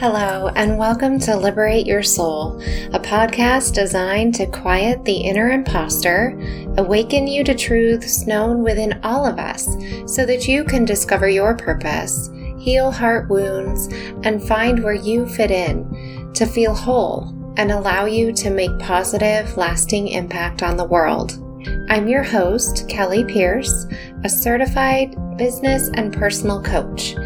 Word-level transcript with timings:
Hello, 0.00 0.46
and 0.54 0.78
welcome 0.78 1.18
to 1.18 1.36
Liberate 1.36 1.84
Your 1.84 2.04
Soul, 2.04 2.62
a 2.92 3.00
podcast 3.00 3.74
designed 3.74 4.32
to 4.36 4.46
quiet 4.46 5.04
the 5.04 5.16
inner 5.16 5.50
imposter, 5.50 6.38
awaken 6.76 7.26
you 7.26 7.42
to 7.42 7.52
truths 7.52 8.24
known 8.24 8.62
within 8.62 9.00
all 9.02 9.26
of 9.26 9.40
us, 9.40 9.66
so 10.06 10.24
that 10.24 10.46
you 10.46 10.62
can 10.62 10.84
discover 10.84 11.28
your 11.28 11.56
purpose, 11.56 12.30
heal 12.60 12.92
heart 12.92 13.28
wounds, 13.28 13.88
and 14.22 14.40
find 14.40 14.84
where 14.84 14.94
you 14.94 15.28
fit 15.28 15.50
in, 15.50 16.30
to 16.32 16.46
feel 16.46 16.76
whole 16.76 17.34
and 17.56 17.72
allow 17.72 18.04
you 18.04 18.32
to 18.34 18.50
make 18.50 18.78
positive, 18.78 19.56
lasting 19.56 20.06
impact 20.06 20.62
on 20.62 20.76
the 20.76 20.84
world. 20.84 21.42
I'm 21.88 22.06
your 22.06 22.22
host, 22.22 22.88
Kelly 22.88 23.24
Pierce, 23.24 23.86
a 24.24 24.28
certified 24.28 25.16
business 25.36 25.88
and 25.94 26.12
personal 26.12 26.62
coach. 26.62 27.16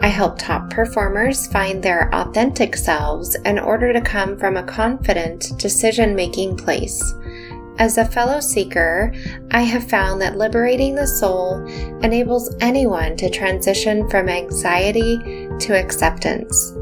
I 0.00 0.08
help 0.08 0.38
top 0.38 0.70
performers 0.70 1.46
find 1.46 1.82
their 1.82 2.14
authentic 2.14 2.76
selves 2.76 3.34
in 3.44 3.58
order 3.58 3.92
to 3.92 4.00
come 4.00 4.38
from 4.38 4.56
a 4.56 4.62
confident 4.62 5.58
decision 5.58 6.14
making 6.14 6.56
place. 6.56 7.02
As 7.78 7.98
a 7.98 8.04
fellow 8.04 8.40
seeker, 8.40 9.12
I 9.50 9.62
have 9.62 9.88
found 9.88 10.20
that 10.20 10.36
liberating 10.36 10.94
the 10.94 11.06
soul 11.06 11.64
enables 12.02 12.54
anyone 12.60 13.16
to 13.16 13.30
transition 13.30 14.08
from 14.08 14.28
anxiety 14.28 15.48
to 15.60 15.78
acceptance. 15.78 16.74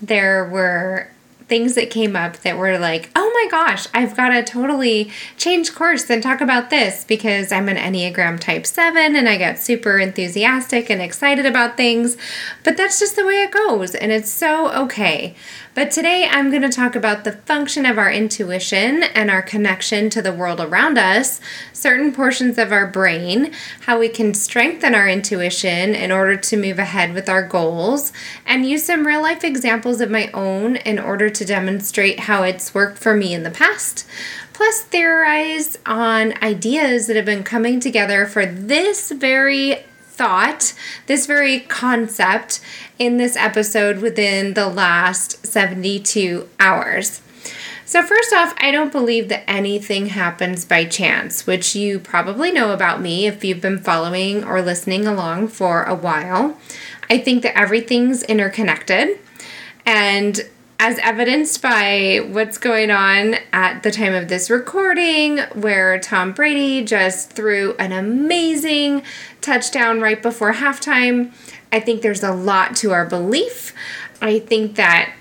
there 0.01 0.43
were 0.43 1.07
things 1.47 1.75
that 1.75 1.89
came 1.89 2.15
up 2.15 2.37
that 2.37 2.57
were 2.57 2.77
like, 2.79 3.09
oh 3.15 3.31
my 3.33 3.47
gosh, 3.51 3.87
I've 3.93 4.15
got 4.15 4.29
to 4.29 4.43
totally 4.43 5.11
change 5.37 5.75
course 5.75 6.09
and 6.09 6.21
talk 6.23 6.41
about 6.41 6.69
this 6.69 7.03
because 7.03 7.51
I'm 7.51 7.69
an 7.69 7.77
Enneagram 7.77 8.39
Type 8.39 8.65
7 8.65 9.15
and 9.15 9.29
I 9.29 9.37
get 9.37 9.59
super 9.59 9.99
enthusiastic 9.99 10.89
and 10.89 11.01
excited 11.01 11.45
about 11.45 11.77
things. 11.77 12.17
But 12.63 12.77
that's 12.77 12.99
just 12.99 13.15
the 13.15 13.25
way 13.25 13.41
it 13.41 13.51
goes, 13.51 13.93
and 13.93 14.11
it's 14.11 14.29
so 14.29 14.71
okay. 14.85 15.35
But 15.75 15.91
today 15.91 16.25
I'm 16.31 16.51
going 16.51 16.61
to 16.61 16.69
talk 16.69 16.95
about 16.95 17.25
the 17.25 17.33
function 17.33 17.85
of 17.85 17.97
our 17.97 18.09
intuition 18.09 19.03
and 19.03 19.29
our 19.29 19.41
connection 19.41 20.09
to 20.11 20.21
the 20.21 20.31
world 20.31 20.61
around 20.61 20.97
us, 20.97 21.41
certain 21.73 22.13
portions 22.13 22.57
of 22.57 22.71
our 22.71 22.87
brain, 22.87 23.51
how 23.81 23.99
we 23.99 24.07
can 24.07 24.33
strengthen 24.33 24.95
our 24.95 25.09
intuition 25.09 25.93
in 25.93 26.13
order 26.13 26.37
to 26.37 26.55
move 26.55 26.79
ahead 26.79 27.13
with 27.13 27.27
our 27.27 27.45
goals, 27.45 28.13
and 28.45 28.65
use 28.65 28.85
some 28.85 29.05
real 29.05 29.21
life 29.21 29.43
examples 29.43 29.99
of 29.99 30.09
my 30.09 30.31
own 30.33 30.77
in 30.77 30.97
order 30.97 31.29
to 31.29 31.43
demonstrate 31.43 32.21
how 32.21 32.43
it's 32.43 32.73
worked 32.73 32.97
for 32.97 33.13
me 33.13 33.33
in 33.33 33.43
the 33.43 33.51
past 33.51 34.07
plus 34.53 34.83
theorize 34.83 35.77
on 35.85 36.33
ideas 36.41 37.07
that 37.07 37.17
have 37.17 37.25
been 37.25 37.43
coming 37.43 37.77
together 37.81 38.25
for 38.25 38.45
this 38.45 39.11
very 39.11 39.83
thought, 40.15 40.73
this 41.07 41.25
very 41.25 41.59
concept 41.61 42.61
in 42.97 43.17
this 43.17 43.35
episode 43.35 43.99
within 43.99 44.53
the 44.53 44.67
last 44.67 45.45
72 45.45 46.49
hours. 46.59 47.21
So, 47.87 48.01
first 48.01 48.33
off, 48.33 48.55
I 48.57 48.71
don't 48.71 48.91
believe 48.91 49.29
that 49.29 49.47
anything 49.47 50.07
happens 50.07 50.65
by 50.65 50.85
chance, 50.85 51.45
which 51.45 51.75
you 51.75 51.99
probably 51.99 52.51
know 52.51 52.71
about 52.71 52.99
me 52.99 53.27
if 53.27 53.43
you've 53.43 53.61
been 53.61 53.77
following 53.77 54.43
or 54.43 54.61
listening 54.61 55.05
along 55.05 55.49
for 55.49 55.83
a 55.83 55.93
while. 55.93 56.57
I 57.09 57.19
think 57.19 57.43
that 57.43 57.57
everything's 57.57 58.23
interconnected. 58.23 59.19
And 59.85 60.41
as 60.79 60.99
evidenced 60.99 61.61
by 61.61 62.19
what's 62.27 62.57
going 62.57 62.91
on 62.91 63.35
at 63.53 63.81
the 63.83 63.91
time 63.91 64.13
of 64.13 64.27
this 64.27 64.49
recording, 64.49 65.39
where 65.53 65.99
Tom 65.99 66.33
Brady 66.33 66.83
just 66.83 67.31
threw 67.31 67.75
an 67.77 67.91
amazing 67.91 69.01
touchdown 69.41 70.01
right 70.01 70.21
before 70.21 70.53
halftime. 70.53 71.33
I 71.71 71.79
think 71.79 72.01
there's 72.01 72.23
a 72.23 72.33
lot 72.33 72.75
to 72.77 72.91
our 72.91 73.05
belief. 73.05 73.73
I 74.21 74.39
think 74.39 74.75
that 74.75 75.13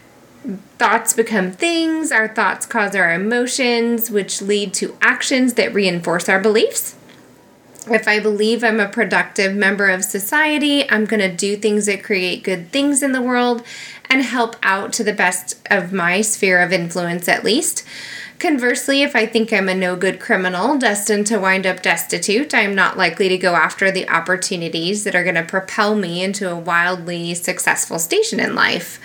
thoughts 0.78 1.12
become 1.12 1.52
things, 1.52 2.12
our 2.12 2.28
thoughts 2.28 2.66
cause 2.66 2.94
our 2.94 3.12
emotions, 3.14 4.10
which 4.10 4.42
lead 4.42 4.74
to 4.74 4.96
actions 5.00 5.54
that 5.54 5.72
reinforce 5.72 6.28
our 6.28 6.40
beliefs. 6.40 6.96
If 7.86 8.08
I 8.08 8.18
believe 8.18 8.64
I'm 8.64 8.80
a 8.80 8.88
productive 8.88 9.54
member 9.54 9.90
of 9.90 10.04
society, 10.04 10.88
I'm 10.90 11.04
going 11.04 11.20
to 11.20 11.34
do 11.34 11.56
things 11.56 11.86
that 11.86 12.02
create 12.02 12.42
good 12.42 12.70
things 12.70 13.02
in 13.02 13.12
the 13.12 13.20
world 13.20 13.62
and 14.14 14.22
help 14.22 14.54
out 14.62 14.92
to 14.92 15.02
the 15.02 15.12
best 15.12 15.56
of 15.68 15.92
my 15.92 16.20
sphere 16.20 16.62
of 16.62 16.72
influence, 16.72 17.28
at 17.28 17.42
least. 17.42 17.84
Conversely, 18.38 19.02
if 19.02 19.16
I 19.16 19.26
think 19.26 19.52
I'm 19.52 19.68
a 19.68 19.74
no 19.74 19.96
good 19.96 20.20
criminal 20.20 20.78
destined 20.78 21.26
to 21.28 21.40
wind 21.40 21.66
up 21.66 21.82
destitute, 21.82 22.54
I 22.54 22.60
am 22.60 22.76
not 22.76 22.96
likely 22.96 23.28
to 23.28 23.36
go 23.36 23.56
after 23.56 23.90
the 23.90 24.08
opportunities 24.08 25.02
that 25.02 25.16
are 25.16 25.24
going 25.24 25.34
to 25.34 25.42
propel 25.42 25.96
me 25.96 26.22
into 26.22 26.48
a 26.48 26.56
wildly 26.56 27.34
successful 27.34 27.98
station 27.98 28.38
in 28.38 28.54
life. 28.54 29.00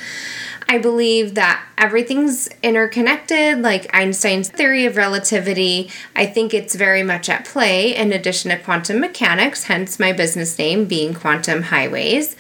I 0.68 0.78
believe 0.78 1.34
that 1.34 1.66
everything's 1.76 2.48
interconnected, 2.62 3.64
like 3.64 3.90
Einstein's 3.92 4.50
theory 4.50 4.86
of 4.86 4.98
relativity. 4.98 5.90
I 6.16 6.28
think 6.28 6.54
it's 6.54 6.76
very 6.76 7.02
much 7.02 7.30
at 7.30 7.46
play 7.46 7.96
in 7.96 8.14
addition 8.14 8.52
to 8.52 8.60
quantum 8.60 9.00
mechanics, 9.00 9.64
hence 9.64 10.00
my 10.00 10.14
business 10.14 10.60
name 10.60 10.86
being 10.86 11.16
Quantum 11.16 11.64
Highways. 11.64 12.36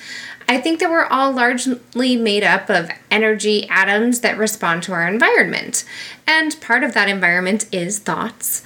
I 0.49 0.59
think 0.59 0.79
that 0.79 0.89
we're 0.89 1.05
all 1.05 1.31
largely 1.31 2.17
made 2.17 2.43
up 2.43 2.71
of 2.71 2.89
energy 3.11 3.69
atoms 3.69 4.21
that 4.21 4.35
respond 4.35 4.81
to 4.83 4.93
our 4.93 5.07
environment. 5.07 5.85
And 6.25 6.59
part 6.59 6.83
of 6.83 6.95
that 6.95 7.07
environment 7.07 7.67
is 7.71 7.99
thoughts. 7.99 8.63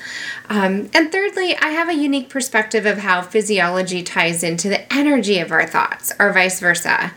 Um, 0.47 0.89
and 0.93 1.11
thirdly, 1.11 1.57
I 1.57 1.71
have 1.71 1.89
a 1.89 1.93
unique 1.93 2.29
perspective 2.29 2.85
of 2.85 2.99
how 2.99 3.21
physiology 3.21 4.01
ties 4.01 4.43
into 4.43 4.69
the 4.69 4.91
energy 4.93 5.39
of 5.39 5.51
our 5.51 5.67
thoughts, 5.67 6.13
or 6.19 6.31
vice 6.31 6.61
versa. 6.61 7.11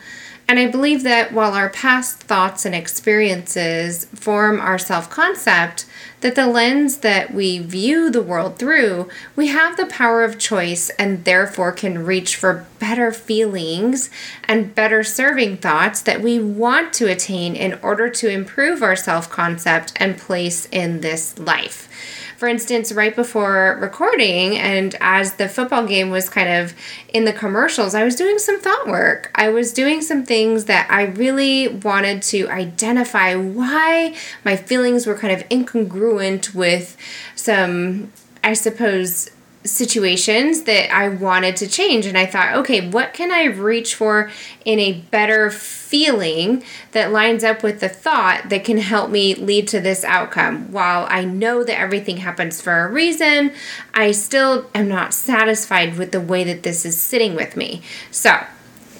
And 0.48 0.60
I 0.60 0.68
believe 0.68 1.02
that 1.02 1.32
while 1.32 1.54
our 1.54 1.68
past 1.68 2.20
thoughts 2.20 2.64
and 2.64 2.74
experiences 2.74 4.04
form 4.06 4.60
our 4.60 4.78
self 4.78 5.10
concept, 5.10 5.86
that 6.20 6.34
the 6.36 6.46
lens 6.46 6.98
that 6.98 7.34
we 7.34 7.58
view 7.58 8.10
the 8.10 8.22
world 8.22 8.58
through, 8.58 9.08
we 9.34 9.48
have 9.48 9.76
the 9.76 9.86
power 9.86 10.22
of 10.22 10.38
choice 10.38 10.88
and 10.90 11.24
therefore 11.24 11.72
can 11.72 12.04
reach 12.04 12.36
for 12.36 12.64
better 12.78 13.12
feelings 13.12 14.08
and 14.44 14.74
better 14.74 15.02
serving 15.02 15.56
thoughts 15.58 16.00
that 16.02 16.22
we 16.22 16.38
want 16.38 16.92
to 16.94 17.10
attain 17.10 17.54
in 17.56 17.78
order 17.82 18.08
to 18.08 18.30
improve 18.30 18.82
our 18.82 18.96
self 18.96 19.28
concept 19.28 19.92
and 19.96 20.16
place 20.16 20.68
in 20.70 21.00
this 21.00 21.36
life. 21.38 21.88
For 22.36 22.48
instance, 22.48 22.92
right 22.92 23.16
before 23.16 23.78
recording, 23.80 24.58
and 24.58 24.94
as 25.00 25.34
the 25.34 25.48
football 25.48 25.86
game 25.86 26.10
was 26.10 26.28
kind 26.28 26.48
of 26.48 26.74
in 27.08 27.24
the 27.24 27.32
commercials, 27.32 27.94
I 27.94 28.04
was 28.04 28.14
doing 28.14 28.38
some 28.38 28.60
thought 28.60 28.86
work. 28.86 29.30
I 29.34 29.48
was 29.48 29.72
doing 29.72 30.02
some 30.02 30.24
things 30.24 30.66
that 30.66 30.86
I 30.90 31.04
really 31.04 31.68
wanted 31.68 32.20
to 32.24 32.48
identify 32.48 33.34
why 33.34 34.14
my 34.44 34.54
feelings 34.54 35.06
were 35.06 35.14
kind 35.14 35.32
of 35.32 35.48
incongruent 35.48 36.54
with 36.54 36.96
some, 37.34 38.12
I 38.44 38.52
suppose, 38.52 39.30
situations 39.66 40.62
that 40.62 40.94
I 40.94 41.08
wanted 41.08 41.56
to 41.56 41.66
change. 41.66 42.06
And 42.06 42.16
I 42.16 42.26
thought, 42.26 42.54
okay, 42.56 42.88
what 42.88 43.12
can 43.12 43.32
I 43.32 43.44
reach 43.44 43.94
for 43.94 44.30
in 44.64 44.78
a 44.78 44.92
better 44.92 45.50
feeling 45.50 46.62
that 46.92 47.12
lines 47.12 47.44
up 47.44 47.62
with 47.62 47.80
the 47.80 47.88
thought 47.88 48.48
that 48.48 48.64
can 48.64 48.78
help 48.78 49.10
me 49.10 49.34
lead 49.34 49.68
to 49.68 49.80
this 49.80 50.04
outcome? 50.04 50.72
While 50.72 51.06
I 51.10 51.24
know 51.24 51.64
that 51.64 51.78
everything 51.78 52.18
happens 52.18 52.60
for 52.60 52.84
a 52.84 52.90
reason, 52.90 53.52
I 53.94 54.12
still 54.12 54.70
am 54.74 54.88
not 54.88 55.14
satisfied 55.14 55.98
with 55.98 56.12
the 56.12 56.20
way 56.20 56.44
that 56.44 56.62
this 56.62 56.84
is 56.84 57.00
sitting 57.00 57.34
with 57.34 57.56
me. 57.56 57.82
So, 58.10 58.38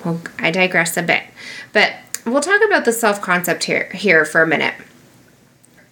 well, 0.05 0.21
I 0.39 0.51
digress 0.51 0.97
a 0.97 1.03
bit. 1.03 1.25
But 1.73 1.95
we'll 2.25 2.41
talk 2.41 2.63
about 2.65 2.85
the 2.85 2.93
self 2.93 3.21
concept 3.21 3.65
here, 3.65 3.91
here 3.93 4.25
for 4.25 4.43
a 4.43 4.47
minute 4.47 4.75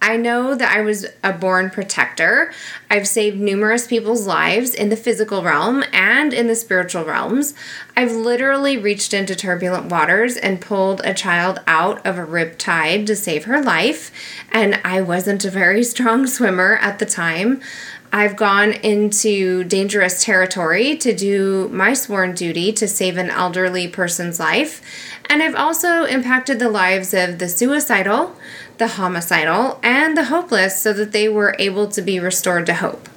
I 0.05 0.19
know 0.19 0.55
that 0.55 0.77
I 0.77 0.83
was 0.83 1.07
a 1.23 1.33
born 1.33 1.71
protector. 1.71 2.53
I've 2.91 3.09
saved 3.09 3.41
numerous 3.41 3.87
people's 3.87 4.27
lives 4.27 4.75
in 4.75 4.91
the 4.91 4.99
physical 4.99 5.43
realm 5.43 5.83
and 5.95 6.35
in 6.35 6.47
the 6.47 6.55
spiritual 6.55 7.07
realms. 7.07 7.55
I've 7.97 8.13
literally 8.13 8.77
reached 8.77 9.15
into 9.15 9.35
turbulent 9.35 9.87
waters 9.87 10.37
and 10.37 10.61
pulled 10.61 11.01
a 11.05 11.15
child 11.15 11.63
out 11.67 12.05
of 12.07 12.19
a 12.19 12.25
rip 12.25 12.59
tide 12.59 13.07
to 13.07 13.17
save 13.17 13.45
her 13.45 13.63
life, 13.63 14.13
and 14.53 14.79
I 14.85 15.01
wasn't 15.01 15.47
a 15.47 15.51
very 15.51 15.83
strong 15.83 16.27
swimmer 16.37 16.77
at 16.83 16.99
the 16.99 17.07
time. 17.07 17.63
I've 18.15 18.37
gone 18.37 18.75
into 18.75 19.65
dangerous 19.65 20.23
territory 20.23 20.97
to 20.99 21.13
do 21.13 21.69
my 21.73 21.95
sworn 21.95 22.35
duty 22.35 22.73
to 22.75 22.87
save 22.87 23.17
an 23.17 23.29
elderly 23.29 23.89
person's 23.89 24.39
life. 24.39 24.83
And 25.29 25.43
I've 25.43 25.57
also 25.57 26.05
impacted 26.05 26.61
the 26.61 26.69
lives 26.69 27.13
of 27.13 27.41
the 27.41 27.49
suicidal, 27.49 28.37
the 28.79 28.89
homicidal, 28.89 29.79
and 29.83 30.17
the 30.17 30.25
hopeless 30.25 30.81
so 30.81 30.93
that 30.93 31.13
they 31.13 31.29
were 31.29 31.55
able 31.59 31.87
to 31.89 32.03
be 32.03 32.19
restored 32.19 32.67
to 32.67 32.75
hope. 32.75 33.09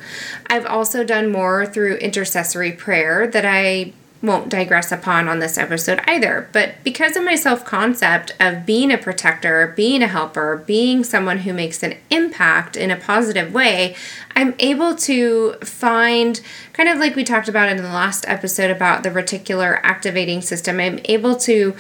I've 0.48 0.66
also 0.66 1.04
done 1.04 1.32
more 1.32 1.66
through 1.66 1.96
intercessory 1.96 2.72
prayer 2.72 3.28
that 3.28 3.46
I 3.46 3.94
won't 4.22 4.50
digress 4.50 4.92
upon 4.92 5.28
on 5.28 5.40
this 5.40 5.58
episode 5.58 6.02
either. 6.08 6.50
But 6.52 6.76
because 6.84 7.16
of 7.16 7.24
my 7.24 7.36
self 7.36 7.64
concept 7.64 8.32
of 8.40 8.66
being 8.66 8.92
a 8.92 8.98
protector, 8.98 9.74
being 9.76 10.02
a 10.02 10.08
helper, 10.08 10.64
being 10.66 11.04
someone 11.04 11.40
who 11.40 11.54
makes 11.54 11.84
an 11.84 11.96
impact 12.10 12.76
in 12.76 12.90
a 12.92 12.96
positive 12.96 13.54
way, 13.54 13.96
I'm 14.36 14.56
able 14.60 14.96
to 14.96 15.54
find, 15.64 16.42
kind 16.74 16.90
of 16.90 16.98
like 16.98 17.16
we 17.16 17.24
talked 17.24 17.48
about 17.48 17.70
in 17.70 17.78
the 17.78 17.84
last 17.84 18.28
episode 18.28 18.72
about 18.72 19.04
the 19.04 19.10
reticular 19.10 19.80
activating 19.84 20.42
system, 20.42 20.80
I'm 20.80 21.00
able 21.06 21.36
to 21.38 21.76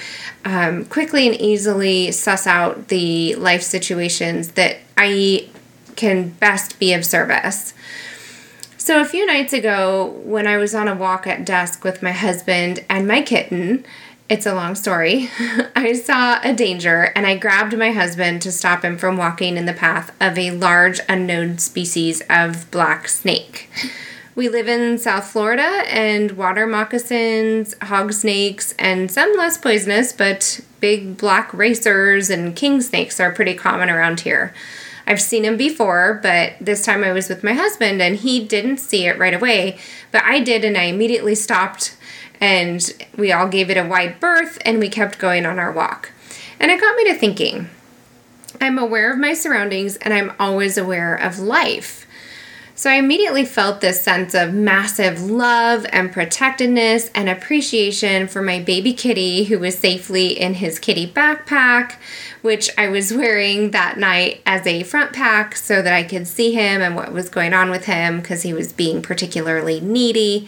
um, 0.46 0.86
quickly 0.86 1.28
and 1.28 1.40
easily 1.40 2.12
suss 2.12 2.48
out 2.48 2.90
the 2.90 3.36
life 3.36 3.64
situations 3.64 4.52
that 4.52 4.78
I 4.96 5.50
can 5.96 6.30
best 6.30 6.80
be 6.80 6.94
of 6.94 7.06
service. 7.06 7.74
So, 8.88 9.02
a 9.02 9.06
few 9.06 9.26
nights 9.26 9.52
ago, 9.52 10.18
when 10.24 10.48
I 10.48 10.56
was 10.56 10.74
on 10.74 10.88
a 10.88 10.96
walk 10.96 11.28
at 11.28 11.46
dusk 11.46 11.84
with 11.84 12.02
my 12.02 12.14
husband 12.14 12.86
and 12.90 13.06
my 13.06 13.22
kitten, 13.22 13.86
it's 14.30 14.46
a 14.46 14.56
long 14.56 14.76
story, 14.76 15.30
I 15.76 15.92
saw 15.92 16.40
a 16.42 16.54
danger 16.54 17.12
and 17.14 17.28
I 17.28 17.36
grabbed 17.36 17.78
my 17.78 17.92
husband 17.92 18.42
to 18.44 18.52
stop 18.54 18.86
him 18.86 18.98
from 18.98 19.18
walking 19.18 19.58
in 19.58 19.66
the 19.66 19.74
path 19.74 20.16
of 20.22 20.38
a 20.38 20.52
large 20.52 21.02
unknown 21.10 21.58
species 21.58 22.24
of 22.30 22.72
black 22.72 23.10
snake. 23.10 23.70
We 24.36 24.48
live 24.48 24.70
in 24.70 24.98
South 24.98 25.28
Florida, 25.28 25.84
and 25.90 26.32
water 26.38 26.66
moccasins, 26.66 27.76
hog 27.82 28.14
snakes, 28.14 28.74
and 28.80 29.12
some 29.12 29.34
less 29.36 29.58
poisonous, 29.58 30.14
but 30.14 30.62
big 30.80 31.18
black 31.18 31.54
racers 31.54 32.30
and 32.30 32.56
king 32.56 32.80
snakes 32.80 33.20
are 33.20 33.34
pretty 33.34 33.54
common 33.56 33.90
around 33.90 34.22
here. 34.22 34.54
I've 35.08 35.22
seen 35.22 35.46
him 35.46 35.56
before, 35.56 36.20
but 36.22 36.54
this 36.60 36.84
time 36.84 37.04
I 37.04 37.14
was 37.14 37.30
with 37.30 37.44
my 37.44 37.54
husband 37.54 38.02
and 38.02 38.18
he 38.18 38.46
didn't 38.46 38.78
see 38.78 39.08
it 39.08 39.18
right 39.18 39.34
away, 39.34 39.80
but 40.12 40.22
I 40.24 40.42
did 40.42 40.66
and 40.66 40.78
I 40.78 40.84
immediately 40.84 41.34
stopped 41.34 41.96
and 42.42 42.94
we 43.16 43.32
all 43.32 43.48
gave 43.48 43.70
it 43.70 43.78
a 43.78 43.88
wide 43.88 44.20
berth 44.20 44.58
and 44.66 44.80
we 44.80 44.90
kept 44.90 45.18
going 45.18 45.46
on 45.46 45.60
our 45.60 45.72
walk. 45.72 46.12
And 46.60 46.72
it 46.72 46.82
got 46.82 46.96
me 46.98 47.06
to 47.06 47.16
thinking. 47.16 47.70
I'm 48.60 48.78
aware 48.78 49.14
of 49.14 49.20
my 49.20 49.34
surroundings 49.34 49.98
and 49.98 50.14
I'm 50.14 50.34
always 50.40 50.78
aware 50.78 51.16
of 51.16 51.40
life. 51.40 52.07
So 52.78 52.92
I 52.92 52.98
immediately 52.98 53.44
felt 53.44 53.82
this 53.82 54.04
sense 54.04 54.36
of 54.36 54.54
massive 54.54 55.20
love 55.24 55.88
and 55.92 56.12
protectedness 56.12 57.10
and 57.16 57.28
appreciation 57.28 58.28
for 58.28 58.44
my 58.44 58.60
baby 58.60 58.94
kitty 58.94 59.46
who 59.46 59.58
was 59.58 59.76
safely 59.76 60.40
in 60.40 60.54
his 60.54 60.78
kitty 60.78 61.12
backpack, 61.12 61.96
which 62.44 62.70
I 62.78 62.90
was 62.90 63.12
wearing 63.12 63.72
that 63.72 63.98
night 63.98 64.44
as 64.46 64.68
a 64.68 64.84
front 64.84 65.12
pack 65.12 65.56
so 65.56 65.82
that 65.82 65.92
I 65.92 66.04
could 66.04 66.28
see 66.28 66.52
him 66.52 66.84
and 66.84 66.96
what 66.96 67.12
was 67.12 67.30
going 67.30 67.52
on 67.52 67.72
with 67.72 67.86
him 67.86 68.22
because 68.22 68.44
he 68.44 68.54
was 68.54 68.72
being 68.72 69.02
particularly 69.02 69.80
needy. 69.80 70.48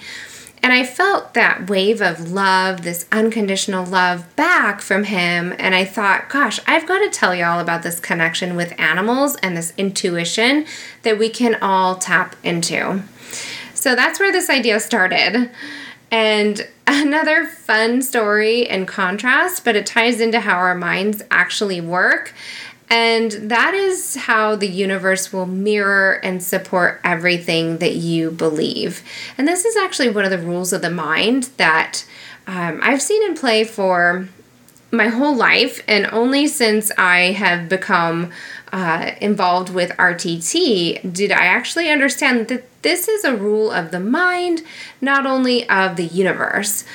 And 0.61 0.73
I 0.73 0.85
felt 0.85 1.33
that 1.33 1.69
wave 1.69 2.01
of 2.01 2.31
love, 2.31 2.81
this 2.81 3.05
unconditional 3.11 3.85
love 3.85 4.35
back 4.35 4.81
from 4.81 5.05
him. 5.05 5.53
And 5.57 5.73
I 5.73 5.85
thought, 5.85 6.29
gosh, 6.29 6.59
I've 6.67 6.87
got 6.87 6.99
to 6.99 7.09
tell 7.09 7.33
y'all 7.33 7.59
about 7.59 7.83
this 7.83 7.99
connection 7.99 8.55
with 8.55 8.77
animals 8.79 9.35
and 9.37 9.55
this 9.55 9.73
intuition 9.77 10.65
that 11.03 11.17
we 11.17 11.29
can 11.29 11.55
all 11.61 11.95
tap 11.95 12.35
into. 12.43 13.03
So 13.73 13.95
that's 13.95 14.19
where 14.19 14.31
this 14.31 14.49
idea 14.49 14.79
started. 14.79 15.49
And 16.11 16.67
another 16.87 17.45
fun 17.45 18.01
story 18.01 18.67
in 18.67 18.85
contrast, 18.85 19.63
but 19.63 19.75
it 19.75 19.85
ties 19.85 20.19
into 20.19 20.39
how 20.39 20.57
our 20.57 20.75
minds 20.75 21.21
actually 21.31 21.79
work 21.79 22.33
and 22.89 23.31
that 23.31 23.73
is 23.73 24.15
how 24.15 24.55
the 24.55 24.67
universe 24.67 25.31
will 25.31 25.45
mirror 25.45 26.13
and 26.23 26.41
support 26.41 26.99
everything 27.03 27.77
that 27.77 27.95
you 27.95 28.31
believe. 28.31 29.03
And 29.37 29.47
this 29.47 29.65
is 29.65 29.77
actually 29.77 30.09
one 30.09 30.25
of 30.25 30.31
the 30.31 30.39
rules 30.39 30.73
of 30.73 30.81
the 30.81 30.89
mind 30.89 31.49
that 31.57 32.05
um, 32.47 32.79
I've 32.81 33.01
seen 33.01 33.23
in 33.23 33.35
play 33.35 33.63
for 33.63 34.27
my 34.91 35.07
whole 35.07 35.35
life, 35.35 35.83
and 35.87 36.07
only 36.07 36.47
since 36.47 36.91
I 36.97 37.31
have 37.33 37.69
become 37.69 38.31
uh, 38.71 39.11
involved 39.21 39.69
with 39.69 39.91
RTT 39.91 41.13
did 41.13 41.31
I 41.31 41.45
actually 41.45 41.89
understand 41.89 42.47
that 42.47 42.65
this 42.81 43.07
is 43.07 43.23
a 43.23 43.35
rule 43.35 43.71
of 43.71 43.91
the 43.91 43.99
mind, 43.99 44.63
not 44.99 45.25
only 45.25 45.69
of 45.69 45.95
the 45.95 46.05
universe. 46.05 46.85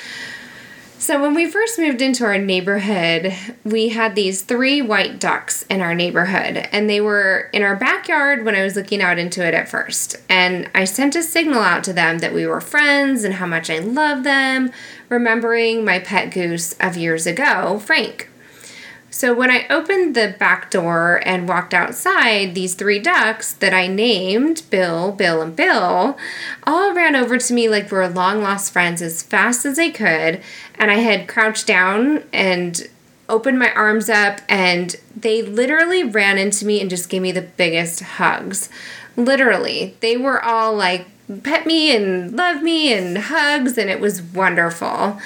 So, 0.97 1.21
when 1.21 1.35
we 1.35 1.49
first 1.49 1.77
moved 1.77 2.01
into 2.01 2.23
our 2.23 2.37
neighborhood, 2.37 3.33
we 3.63 3.89
had 3.89 4.15
these 4.15 4.41
three 4.41 4.81
white 4.81 5.19
ducks 5.19 5.63
in 5.63 5.81
our 5.81 5.93
neighborhood, 5.93 6.67
and 6.71 6.89
they 6.89 7.01
were 7.01 7.49
in 7.53 7.61
our 7.63 7.75
backyard 7.75 8.45
when 8.45 8.55
I 8.55 8.63
was 8.63 8.75
looking 8.75 9.01
out 9.01 9.19
into 9.19 9.45
it 9.45 9.53
at 9.53 9.69
first. 9.69 10.15
And 10.29 10.69
I 10.73 10.85
sent 10.85 11.15
a 11.15 11.21
signal 11.21 11.59
out 11.61 11.83
to 11.83 11.93
them 11.93 12.19
that 12.19 12.33
we 12.33 12.47
were 12.47 12.61
friends 12.61 13.23
and 13.23 13.35
how 13.35 13.45
much 13.45 13.69
I 13.69 13.79
loved 13.79 14.23
them, 14.23 14.71
remembering 15.09 15.83
my 15.83 15.99
pet 15.99 16.31
goose 16.31 16.73
of 16.79 16.97
years 16.97 17.27
ago, 17.27 17.77
Frank. 17.77 18.29
So 19.15 19.33
when 19.33 19.49
I 19.49 19.65
opened 19.69 20.13
the 20.13 20.35
back 20.37 20.69
door 20.69 21.21
and 21.23 21.47
walked 21.47 21.73
outside, 21.73 22.53
these 22.53 22.73
three 22.73 22.99
ducks 22.99 23.53
that 23.53 23.73
I 23.73 23.87
named 23.87 24.63
Bill, 24.69 25.13
Bill, 25.13 25.41
and 25.41 25.55
Bill 25.55 26.17
all 26.67 26.93
ran 26.93 27.15
over 27.15 27.37
to 27.37 27.53
me 27.53 27.69
like 27.69 27.89
we 27.89 27.97
were 27.97 28.09
long 28.09 28.41
lost 28.41 28.73
friends 28.73 29.01
as 29.01 29.23
fast 29.23 29.65
as 29.65 29.77
they 29.77 29.89
could. 29.89 30.41
And 30.77 30.91
I 30.91 30.95
had 30.95 31.29
crouched 31.29 31.65
down 31.65 32.25
and 32.33 32.89
opened 33.29 33.57
my 33.57 33.71
arms 33.71 34.09
up, 34.09 34.41
and 34.49 34.97
they 35.15 35.41
literally 35.41 36.03
ran 36.03 36.37
into 36.37 36.65
me 36.65 36.81
and 36.81 36.89
just 36.89 37.09
gave 37.09 37.21
me 37.21 37.31
the 37.31 37.41
biggest 37.41 38.01
hugs. 38.01 38.67
Literally, 39.15 39.95
they 40.01 40.17
were 40.17 40.43
all 40.43 40.75
like, 40.75 41.07
pet 41.41 41.65
me 41.65 41.95
and 41.95 42.35
love 42.35 42.61
me 42.61 42.91
and 42.91 43.17
hugs, 43.17 43.77
and 43.77 43.89
it 43.89 44.01
was 44.01 44.21
wonderful. 44.21 45.19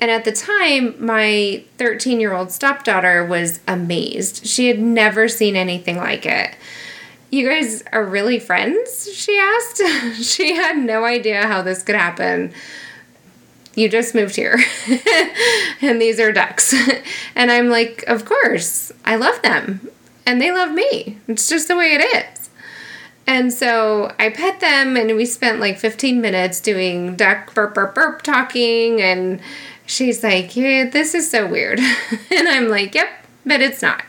And 0.00 0.10
at 0.10 0.24
the 0.24 0.32
time, 0.32 0.94
my 1.04 1.64
13 1.78 2.20
year 2.20 2.32
old 2.34 2.50
stepdaughter 2.50 3.24
was 3.24 3.60
amazed. 3.66 4.46
She 4.46 4.68
had 4.68 4.78
never 4.78 5.28
seen 5.28 5.56
anything 5.56 5.96
like 5.96 6.26
it. 6.26 6.54
You 7.30 7.48
guys 7.48 7.82
are 7.92 8.04
really 8.04 8.38
friends? 8.38 9.10
She 9.12 9.38
asked. 9.38 9.82
she 10.22 10.54
had 10.54 10.76
no 10.76 11.04
idea 11.04 11.46
how 11.46 11.62
this 11.62 11.82
could 11.82 11.96
happen. 11.96 12.52
You 13.74 13.90
just 13.90 14.14
moved 14.14 14.36
here, 14.36 14.58
and 15.82 16.00
these 16.00 16.18
are 16.18 16.32
ducks. 16.32 16.74
and 17.34 17.50
I'm 17.50 17.68
like, 17.68 18.04
Of 18.06 18.24
course, 18.24 18.90
I 19.04 19.16
love 19.16 19.42
them, 19.42 19.90
and 20.24 20.40
they 20.40 20.50
love 20.50 20.72
me. 20.72 21.18
It's 21.28 21.46
just 21.46 21.68
the 21.68 21.76
way 21.76 21.92
it 21.92 22.00
is. 22.00 22.48
And 23.26 23.52
so 23.52 24.14
I 24.18 24.30
pet 24.30 24.60
them, 24.60 24.96
and 24.96 25.14
we 25.14 25.26
spent 25.26 25.60
like 25.60 25.78
15 25.78 26.22
minutes 26.22 26.60
doing 26.60 27.16
duck 27.16 27.52
burp 27.52 27.74
burp 27.74 27.94
burp 27.94 28.22
talking 28.22 29.02
and 29.02 29.40
she's 29.86 30.22
like, 30.22 30.54
yeah, 30.56 30.88
this 30.90 31.14
is 31.14 31.30
so 31.30 31.46
weird. 31.46 31.78
and 32.30 32.48
I'm 32.48 32.68
like, 32.68 32.94
yep, 32.94 33.08
but 33.44 33.60
it's 33.60 33.80
not. 33.80 34.04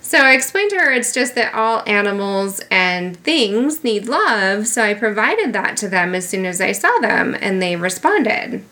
So 0.00 0.18
I 0.18 0.32
explained 0.32 0.70
to 0.70 0.76
her 0.78 0.92
it's 0.92 1.14
just 1.14 1.34
that 1.36 1.54
all 1.54 1.84
animals 1.86 2.60
and 2.70 3.16
things 3.16 3.84
need 3.84 4.06
love. 4.06 4.66
So 4.66 4.82
I 4.82 4.94
provided 4.94 5.52
that 5.52 5.76
to 5.78 5.88
them 5.88 6.14
as 6.14 6.28
soon 6.28 6.44
as 6.46 6.60
I 6.60 6.72
saw 6.72 6.98
them, 6.98 7.36
and 7.40 7.62
they 7.62 7.76
responded. 7.76 8.64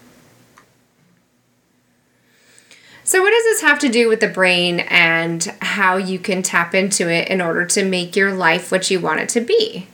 So, 3.05 3.23
what 3.23 3.31
does 3.31 3.45
this 3.45 3.63
have 3.63 3.79
to 3.79 3.89
do 3.89 4.07
with 4.07 4.21
the 4.21 4.29
brain 4.29 4.81
and 4.81 5.43
how 5.63 5.97
you 5.97 6.19
can 6.19 6.43
tap 6.43 6.75
into 6.75 7.09
it 7.09 7.29
in 7.29 7.41
order 7.41 7.65
to 7.65 7.83
make 7.83 8.17
your 8.17 8.35
life 8.35 8.71
what 8.71 8.91
you 8.91 9.01
want 9.01 9.21
it 9.21 9.31
to 9.31 9.41
be? 9.41 9.87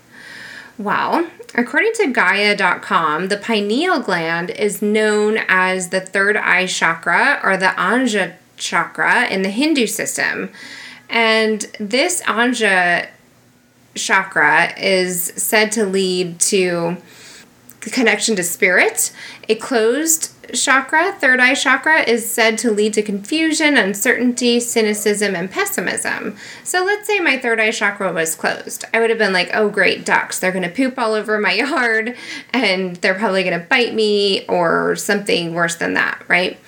Well, 0.76 1.28
according 1.54 1.92
to 1.94 2.08
Gaia.com, 2.08 3.28
the 3.28 3.36
pineal 3.36 4.00
gland 4.00 4.50
is 4.50 4.82
known 4.82 5.38
as 5.46 5.90
the 5.90 6.00
third 6.00 6.36
eye 6.36 6.66
chakra 6.66 7.40
or 7.44 7.56
the 7.56 7.66
Anja 7.66 8.34
chakra 8.56 9.26
in 9.26 9.42
the 9.42 9.50
Hindu 9.50 9.86
system. 9.86 10.50
And 11.08 11.60
this 11.78 12.22
Anja 12.22 13.08
chakra 13.94 14.76
is 14.78 15.32
said 15.36 15.70
to 15.72 15.86
lead 15.86 16.40
to 16.40 16.96
the 17.82 17.90
connection 17.90 18.34
to 18.36 18.42
spirit, 18.42 19.12
a 19.48 19.54
closed 19.54 20.33
chakra, 20.52 21.12
third 21.12 21.40
eye 21.40 21.54
chakra, 21.54 22.02
is 22.02 22.28
said 22.28 22.58
to 22.58 22.70
lead 22.70 22.94
to 22.94 23.02
confusion, 23.02 23.76
uncertainty, 23.76 24.60
cynicism, 24.60 25.34
and 25.34 25.50
pessimism. 25.50 26.36
So 26.62 26.84
let's 26.84 27.06
say 27.06 27.20
my 27.20 27.38
third 27.38 27.60
eye 27.60 27.70
chakra 27.70 28.12
was 28.12 28.34
closed. 28.34 28.84
I 28.92 29.00
would 29.00 29.10
have 29.10 29.18
been 29.18 29.32
like, 29.32 29.50
oh, 29.54 29.68
great, 29.68 30.04
ducks. 30.04 30.38
They're 30.38 30.52
going 30.52 30.64
to 30.64 30.70
poop 30.70 30.98
all 30.98 31.14
over 31.14 31.38
my 31.38 31.52
yard 31.54 32.16
and 32.52 32.96
they're 32.96 33.14
probably 33.14 33.42
going 33.42 33.58
to 33.58 33.66
bite 33.66 33.94
me 33.94 34.44
or 34.46 34.96
something 34.96 35.54
worse 35.54 35.76
than 35.76 35.94
that, 35.94 36.22
right? 36.28 36.58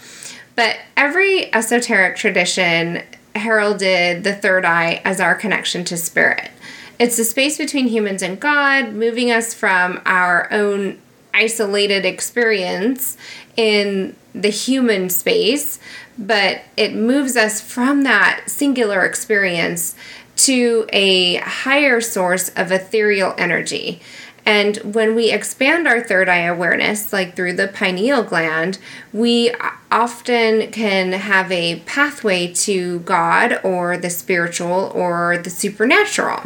But 0.54 0.78
every 0.96 1.54
esoteric 1.54 2.16
tradition 2.16 3.02
heralded 3.34 4.24
the 4.24 4.34
third 4.34 4.64
eye 4.64 5.02
as 5.04 5.20
our 5.20 5.34
connection 5.34 5.84
to 5.84 5.96
spirit. 5.96 6.50
It's 6.98 7.18
the 7.18 7.24
space 7.24 7.58
between 7.58 7.88
humans 7.88 8.22
and 8.22 8.40
God, 8.40 8.94
moving 8.94 9.30
us 9.30 9.52
from 9.52 10.00
our 10.06 10.50
own 10.50 10.98
isolated 11.36 12.04
experience 12.04 13.16
in 13.56 14.16
the 14.34 14.48
human 14.48 15.08
space, 15.10 15.78
but 16.18 16.62
it 16.76 16.94
moves 16.94 17.36
us 17.36 17.60
from 17.60 18.02
that 18.02 18.44
singular 18.46 19.04
experience 19.04 19.94
to 20.36 20.86
a 20.92 21.36
higher 21.36 22.00
source 22.00 22.48
of 22.50 22.72
ethereal 22.72 23.34
energy. 23.38 24.00
And 24.44 24.76
when 24.94 25.16
we 25.16 25.32
expand 25.32 25.88
our 25.88 26.00
third 26.00 26.28
eye 26.28 26.42
awareness, 26.42 27.12
like 27.12 27.34
through 27.34 27.54
the 27.54 27.66
pineal 27.66 28.22
gland, 28.22 28.78
we 29.12 29.52
often 29.90 30.70
can 30.70 31.12
have 31.12 31.50
a 31.50 31.80
pathway 31.80 32.52
to 32.52 33.00
God 33.00 33.58
or 33.64 33.98
the 33.98 34.10
spiritual 34.10 34.92
or 34.94 35.36
the 35.36 35.50
supernatural. 35.50 36.44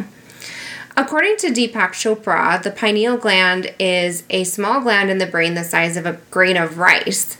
According 1.01 1.37
to 1.37 1.47
Deepak 1.47 1.93
Chopra, 1.93 2.61
the 2.61 2.69
pineal 2.69 3.17
gland 3.17 3.73
is 3.79 4.23
a 4.29 4.43
small 4.43 4.81
gland 4.81 5.09
in 5.09 5.17
the 5.17 5.25
brain 5.25 5.55
the 5.55 5.63
size 5.63 5.97
of 5.97 6.05
a 6.05 6.19
grain 6.29 6.57
of 6.57 6.77
rice. 6.77 7.37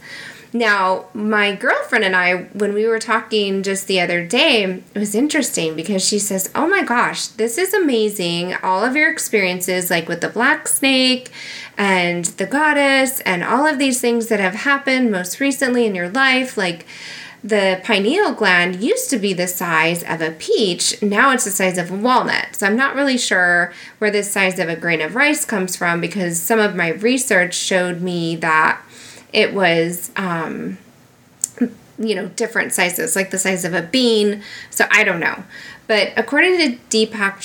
Now, 0.51 1.06
my 1.13 1.53
girlfriend 1.53 2.03
and 2.03 2.15
I, 2.15 2.46
when 2.53 2.74
we 2.74 2.88
were 2.88 2.98
talking 2.98 3.62
just 3.62 3.86
the 3.86 4.01
other 4.01 4.25
day, 4.25 4.63
it 4.63 4.98
was 4.98 5.13
interesting 5.13 5.75
because 5.75 6.03
she 6.03 6.18
says, 6.18 6.50
Oh 6.56 6.68
my 6.68 6.84
gosh, 6.84 7.27
this 7.27 7.60
is 7.60 7.72
amazing. 7.72 8.56
All 8.63 8.84
of 8.84 8.96
your 8.96 9.12
experiences, 9.12 9.91
like 9.91 10.08
with 10.08 10.22
the 10.22 10.30
black 10.30 10.68
snake 10.68 11.32
and 11.77 12.25
the 12.25 12.48
goddess, 12.48 13.20
and 13.20 13.44
all 13.44 13.68
of 13.68 13.77
these 13.77 14.01
things 14.01 14.25
that 14.30 14.39
have 14.39 14.56
happened 14.56 15.12
most 15.12 15.39
recently 15.39 15.86
in 15.86 15.94
your 15.94 16.10
life, 16.10 16.58
like 16.58 16.88
the 17.43 17.81
pineal 17.83 18.33
gland 18.33 18.83
used 18.83 19.10
to 19.10 19.17
be 19.17 19.33
the 19.33 19.48
size 19.48 20.03
of 20.03 20.21
a 20.21 20.31
peach. 20.31 21.01
Now 21.01 21.31
it's 21.31 21.45
the 21.45 21.51
size 21.51 21.77
of 21.77 21.89
a 21.89 21.95
walnut. 21.95 22.55
So 22.55 22.67
I'm 22.67 22.75
not 22.75 22.95
really 22.95 23.17
sure 23.17 23.74
where 23.98 24.12
this 24.12 24.31
size 24.31 24.60
of 24.60 24.69
a 24.69 24.75
grain 24.75 25.01
of 25.01 25.15
rice 25.15 25.43
comes 25.43 25.75
from 25.75 26.01
because 26.01 26.39
some 26.39 26.60
of 26.60 26.75
my 26.75 26.89
research 26.89 27.55
showed 27.55 28.01
me 28.01 28.36
that 28.38 28.81
it 29.33 29.53
was, 29.53 30.12
um, 30.15 30.77
you 31.98 32.13
know, 32.13 32.27
different 32.29 32.74
sizes, 32.74 33.15
like 33.15 33.31
the 33.31 33.39
size 33.39 33.65
of 33.65 33.74
a 33.74 33.81
bean. 33.81 34.43
So 34.69 34.86
I 34.91 35.03
don't 35.03 35.19
know. 35.19 35.43
But 35.88 36.13
according 36.15 36.57
to 36.57 36.77
Deepak 36.89 37.39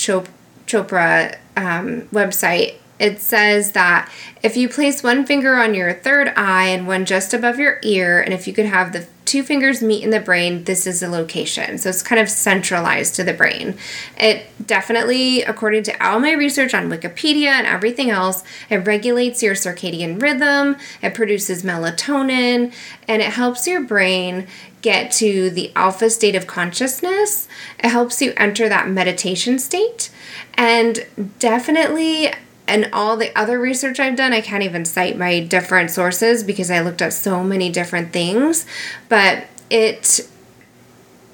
Chopra 0.66 1.36
um, 1.56 2.02
website, 2.08 2.74
it 2.98 3.20
says 3.20 3.72
that 3.72 4.10
if 4.42 4.56
you 4.56 4.68
place 4.68 5.02
one 5.02 5.26
finger 5.26 5.56
on 5.56 5.74
your 5.74 5.92
third 5.92 6.32
eye 6.36 6.66
and 6.68 6.86
one 6.86 7.04
just 7.04 7.34
above 7.34 7.58
your 7.58 7.78
ear, 7.82 8.20
and 8.20 8.32
if 8.32 8.46
you 8.46 8.52
could 8.52 8.66
have 8.66 8.92
the 8.92 9.06
two 9.26 9.42
fingers 9.42 9.83
meet 9.83 10.02
in 10.02 10.11
the 10.11 10.21
brain, 10.21 10.64
this 10.64 10.87
is 10.87 11.00
the 11.00 11.09
location. 11.09 11.76
So 11.78 11.90
it's 11.90 12.02
kind 12.02 12.21
of 12.21 12.30
centralized 12.30 13.16
to 13.16 13.25
the 13.25 13.35
brain. 13.35 13.76
It 14.16 14.47
definitely, 14.64 15.42
according 15.42 15.83
to 15.85 16.06
all 16.06 16.21
my 16.21 16.33
research 16.33 16.73
on 16.73 16.88
Wikipedia 16.88 17.49
and 17.49 17.66
everything 17.66 18.09
else, 18.09 18.45
it 18.71 18.87
regulates 18.87 19.42
your 19.42 19.54
circadian 19.54 20.23
rhythm, 20.23 20.76
it 21.02 21.12
produces 21.12 21.62
melatonin, 21.62 22.73
and 23.09 23.21
it 23.21 23.33
helps 23.33 23.66
your 23.66 23.83
brain 23.83 24.47
get 24.80 25.11
to 25.11 25.50
the 25.50 25.73
alpha 25.75 26.09
state 26.09 26.37
of 26.37 26.47
consciousness. 26.47 27.49
It 27.83 27.88
helps 27.88 28.23
you 28.23 28.33
enter 28.37 28.68
that 28.68 28.88
meditation 28.88 29.59
state. 29.59 30.11
And 30.54 31.04
definitely 31.40 32.33
and 32.68 32.88
all 32.92 33.16
the 33.16 33.37
other 33.38 33.58
research 33.58 34.00
I've 34.00 34.16
done, 34.16 34.32
I 34.32 34.40
can't 34.40 34.62
even 34.62 34.85
cite 34.85 35.16
my 35.16 35.40
different 35.40 35.90
sources 35.90 36.42
because 36.42 36.70
I 36.70 36.80
looked 36.80 37.02
at 37.02 37.12
so 37.12 37.42
many 37.44 37.70
different 37.70 38.12
things, 38.12 38.66
but 39.08 39.46
it 39.70 40.28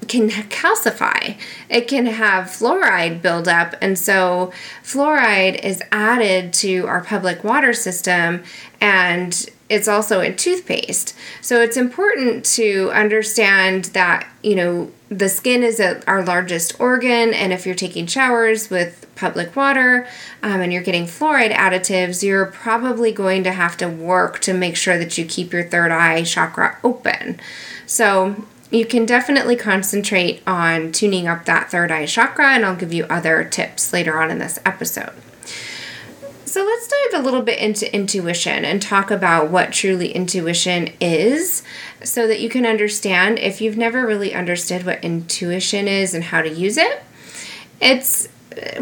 can 0.07 0.29
calcify. 0.29 1.37
It 1.69 1.87
can 1.87 2.05
have 2.05 2.45
fluoride 2.45 3.21
buildup, 3.21 3.75
and 3.81 3.97
so 3.97 4.51
fluoride 4.83 5.63
is 5.63 5.81
added 5.91 6.53
to 6.53 6.85
our 6.87 7.03
public 7.03 7.43
water 7.43 7.73
system 7.73 8.43
and 8.81 9.49
it's 9.73 9.87
also 9.87 10.21
in 10.21 10.35
toothpaste. 10.35 11.15
So 11.41 11.61
it's 11.61 11.77
important 11.77 12.45
to 12.57 12.91
understand 12.93 13.85
that, 13.85 14.27
you 14.43 14.55
know, 14.55 14.91
the 15.09 15.29
skin 15.29 15.63
is 15.63 15.79
a, 15.79 16.05
our 16.07 16.23
largest 16.23 16.79
organ, 16.79 17.33
and 17.33 17.51
if 17.51 17.65
you're 17.65 17.75
taking 17.75 18.05
showers 18.07 18.69
with 18.69 19.07
public 19.15 19.55
water 19.55 20.07
um, 20.41 20.61
and 20.61 20.71
you're 20.71 20.83
getting 20.83 21.05
fluoride 21.05 21.53
additives, 21.53 22.23
you're 22.23 22.45
probably 22.45 23.11
going 23.11 23.43
to 23.43 23.51
have 23.51 23.75
to 23.77 23.87
work 23.87 24.39
to 24.39 24.53
make 24.53 24.75
sure 24.75 24.97
that 24.97 25.17
you 25.17 25.25
keep 25.25 25.53
your 25.53 25.63
third 25.63 25.91
eye 25.91 26.23
chakra 26.23 26.77
open. 26.83 27.39
So 27.85 28.45
you 28.71 28.85
can 28.85 29.05
definitely 29.05 29.55
concentrate 29.55 30.41
on 30.47 30.91
tuning 30.91 31.27
up 31.27 31.45
that 31.45 31.69
third 31.71 31.91
eye 31.91 32.05
chakra, 32.05 32.53
and 32.53 32.65
I'll 32.65 32.75
give 32.75 32.93
you 32.93 33.05
other 33.05 33.43
tips 33.43 33.93
later 33.93 34.19
on 34.21 34.31
in 34.31 34.39
this 34.39 34.59
episode. 34.65 35.13
So 36.53 36.63
let's 36.63 36.87
dive 36.87 37.19
a 37.19 37.23
little 37.23 37.41
bit 37.41 37.57
into 37.57 37.91
intuition 37.91 38.63
and 38.63 38.79
talk 38.79 39.09
about 39.09 39.49
what 39.49 39.73
truly 39.73 40.11
intuition 40.11 40.93
is 41.01 41.63
so 42.03 42.27
that 42.27 42.41
you 42.41 42.47
can 42.47 42.63
understand 42.63 43.39
if 43.39 43.59
you've 43.59 43.75
never 43.75 44.05
really 44.05 44.35
understood 44.35 44.85
what 44.85 45.03
intuition 45.03 45.87
is 45.87 46.13
and 46.13 46.25
how 46.25 46.43
to 46.43 46.49
use 46.51 46.77
it. 46.77 47.01
It's 47.81 48.29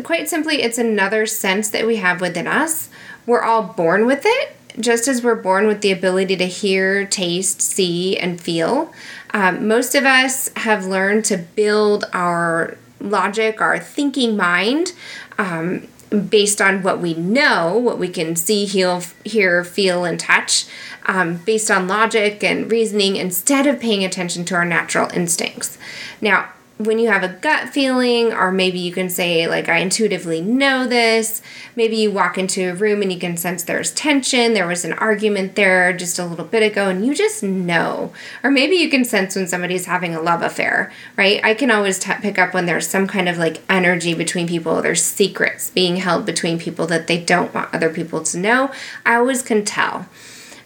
quite 0.03 0.27
simply, 0.27 0.63
it's 0.63 0.77
another 0.77 1.25
sense 1.25 1.69
that 1.69 1.87
we 1.87 1.95
have 1.95 2.19
within 2.19 2.45
us. 2.45 2.89
We're 3.25 3.41
all 3.41 3.63
born 3.63 4.05
with 4.05 4.23
it, 4.25 4.53
just 4.77 5.07
as 5.07 5.23
we're 5.23 5.35
born 5.35 5.65
with 5.65 5.79
the 5.79 5.93
ability 5.93 6.35
to 6.35 6.47
hear, 6.47 7.05
taste, 7.05 7.61
see, 7.61 8.17
and 8.17 8.41
feel. 8.41 8.91
Um, 9.33 9.65
most 9.65 9.95
of 9.95 10.03
us 10.03 10.49
have 10.57 10.87
learned 10.87 11.23
to 11.23 11.37
build 11.37 12.03
our 12.11 12.77
logic, 12.99 13.61
our 13.61 13.79
thinking 13.79 14.35
mind 14.35 14.91
um, 15.37 15.87
based 16.11 16.61
on 16.61 16.83
what 16.83 16.99
we 16.99 17.13
know, 17.13 17.77
what 17.77 17.97
we 17.97 18.09
can 18.09 18.35
see, 18.35 18.65
heal, 18.65 19.01
hear, 19.23 19.63
feel, 19.63 20.03
and 20.03 20.19
touch, 20.19 20.65
um, 21.05 21.37
based 21.37 21.71
on 21.71 21.87
logic 21.87 22.43
and 22.43 22.69
reasoning, 22.69 23.15
instead 23.15 23.65
of 23.65 23.79
paying 23.79 24.03
attention 24.03 24.43
to 24.45 24.55
our 24.55 24.65
natural 24.65 25.09
instincts. 25.13 25.77
Now, 26.19 26.49
when 26.83 26.99
you 26.99 27.09
have 27.09 27.23
a 27.23 27.29
gut 27.29 27.69
feeling, 27.69 28.33
or 28.33 28.51
maybe 28.51 28.79
you 28.79 28.91
can 28.91 29.09
say, 29.09 29.47
like, 29.47 29.69
I 29.69 29.77
intuitively 29.77 30.41
know 30.41 30.87
this, 30.87 31.41
maybe 31.75 31.95
you 31.95 32.11
walk 32.11 32.37
into 32.37 32.71
a 32.71 32.75
room 32.75 33.01
and 33.01 33.11
you 33.11 33.19
can 33.19 33.37
sense 33.37 33.63
there's 33.63 33.91
tension, 33.91 34.53
there 34.53 34.67
was 34.67 34.85
an 34.85 34.93
argument 34.93 35.55
there 35.55 35.93
just 35.93 36.19
a 36.19 36.25
little 36.25 36.45
bit 36.45 36.63
ago, 36.63 36.89
and 36.89 37.05
you 37.05 37.13
just 37.13 37.43
know. 37.43 38.13
Or 38.43 38.51
maybe 38.51 38.75
you 38.75 38.89
can 38.89 39.05
sense 39.05 39.35
when 39.35 39.47
somebody's 39.47 39.85
having 39.85 40.15
a 40.15 40.21
love 40.21 40.41
affair, 40.41 40.91
right? 41.17 41.43
I 41.43 41.53
can 41.53 41.71
always 41.71 41.99
t- 41.99 42.13
pick 42.21 42.37
up 42.37 42.53
when 42.53 42.65
there's 42.65 42.87
some 42.87 43.07
kind 43.07 43.27
of 43.27 43.37
like 43.37 43.61
energy 43.69 44.13
between 44.13 44.47
people, 44.47 44.81
there's 44.81 45.03
secrets 45.03 45.69
being 45.69 45.97
held 45.97 46.25
between 46.25 46.59
people 46.59 46.87
that 46.87 47.07
they 47.07 47.23
don't 47.23 47.53
want 47.53 47.73
other 47.73 47.89
people 47.89 48.23
to 48.23 48.37
know. 48.37 48.71
I 49.05 49.15
always 49.15 49.41
can 49.41 49.65
tell. 49.65 50.07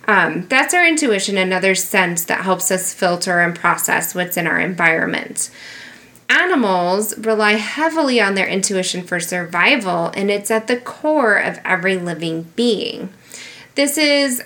Um, 0.08 0.48
that's 0.48 0.74
our 0.74 0.86
intuition, 0.86 1.38
another 1.38 1.74
sense 1.74 2.26
that 2.26 2.44
helps 2.44 2.70
us 2.72 2.94
filter 2.94 3.40
and 3.40 3.56
process 3.56 4.14
what's 4.14 4.38
in 4.38 4.46
our 4.46 4.60
environment 4.60 5.50
animals 6.30 7.18
rely 7.18 7.54
heavily 7.54 8.20
on 8.22 8.36
their 8.36 8.48
intuition 8.48 9.04
for 9.04 9.20
survival, 9.20 10.12
and 10.16 10.30
it's 10.32 10.52
at 10.52 10.68
the 10.68 10.78
core 10.78 11.38
of 11.38 11.60
every 11.66 11.98
living 11.98 12.44
being. 12.56 13.10
This 13.76 13.98
is 13.98 14.44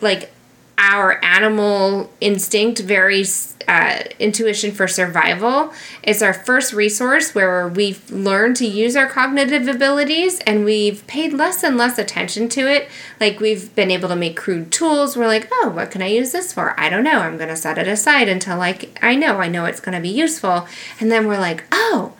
like 0.00 0.32
our 0.78 1.22
animal 1.24 2.10
instinct, 2.20 2.80
very 2.80 3.24
uh, 3.68 4.02
intuition 4.18 4.72
for 4.72 4.88
survival. 4.88 5.72
It's 6.02 6.22
our 6.22 6.32
first 6.32 6.72
resource 6.72 7.34
where 7.34 7.68
we've 7.68 8.10
learned 8.10 8.56
to 8.56 8.66
use 8.66 8.96
our 8.96 9.06
cognitive 9.06 9.68
abilities 9.68 10.40
and 10.40 10.64
we've 10.64 11.06
paid 11.06 11.32
less 11.32 11.62
and 11.62 11.76
less 11.76 11.98
attention 11.98 12.48
to 12.50 12.70
it. 12.70 12.88
Like 13.20 13.38
we've 13.38 13.74
been 13.74 13.90
able 13.90 14.08
to 14.08 14.16
make 14.16 14.36
crude 14.36 14.72
tools. 14.72 15.16
We're 15.16 15.26
like, 15.26 15.48
oh, 15.52 15.70
what 15.74 15.90
can 15.90 16.02
I 16.02 16.08
use 16.08 16.32
this 16.32 16.52
for? 16.52 16.78
I 16.80 16.88
don't 16.88 17.04
know. 17.04 17.20
I'm 17.20 17.36
going 17.36 17.48
to 17.48 17.56
set 17.56 17.78
it 17.78 17.86
aside 17.86 18.28
until 18.28 18.56
like 18.56 18.98
I 19.02 19.14
know. 19.14 19.38
I 19.38 19.48
know 19.48 19.66
it's 19.66 19.80
going 19.80 19.94
to 19.94 20.02
be 20.02 20.08
useful. 20.08 20.66
And 20.98 21.10
then 21.12 21.26
we're 21.26 21.38
like, 21.38 21.64
oh, 21.70 22.14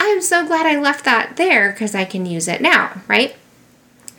I'm 0.00 0.22
so 0.22 0.46
glad 0.46 0.66
I 0.66 0.80
left 0.80 1.04
that 1.04 1.36
there 1.36 1.72
because 1.72 1.94
I 1.94 2.04
can 2.04 2.24
use 2.24 2.48
it 2.48 2.60
now, 2.60 3.02
right? 3.08 3.36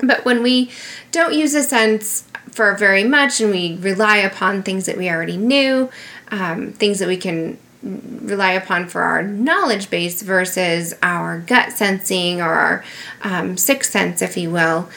But 0.01 0.24
when 0.24 0.43
we 0.43 0.71
don't 1.12 1.33
use 1.33 1.55
a 1.55 1.63
sense 1.63 2.28
for 2.51 2.75
very 2.75 3.03
much 3.03 3.39
and 3.41 3.51
we 3.51 3.77
rely 3.77 4.17
upon 4.17 4.63
things 4.63 4.86
that 4.86 4.98
we 4.98 5.10
already 5.10 5.38
knew, 5.38 5.89
um, 6.29 6.72
things 6.74 7.00
that 7.00 7.08
we 7.08 7.17
can 7.17 7.58
rely 7.81 8.51
upon 8.51 8.88
for 8.88 9.01
our 9.01 9.24
knowledge 9.24 9.89
base 9.89 10.22
versus 10.22 10.93
our 11.01 11.39
gut 11.39 11.72
sensing 11.72 12.41
or 12.41 12.51
our 12.51 12.84
um, 13.22 13.58
sixth 13.58 13.91
sense, 13.91 14.22
if 14.22 14.36
you 14.36 14.50
will, 14.50 14.89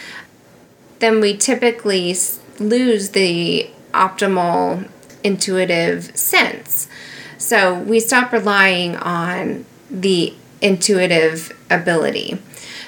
then 0.98 1.20
we 1.20 1.36
typically 1.36 2.16
lose 2.58 3.10
the 3.10 3.68
optimal 3.92 4.88
intuitive 5.22 6.16
sense. 6.16 6.88
So 7.38 7.78
we 7.78 8.00
stop 8.00 8.32
relying 8.32 8.96
on 8.96 9.64
the 9.90 10.34
intuitive 10.60 11.56
ability. 11.70 12.38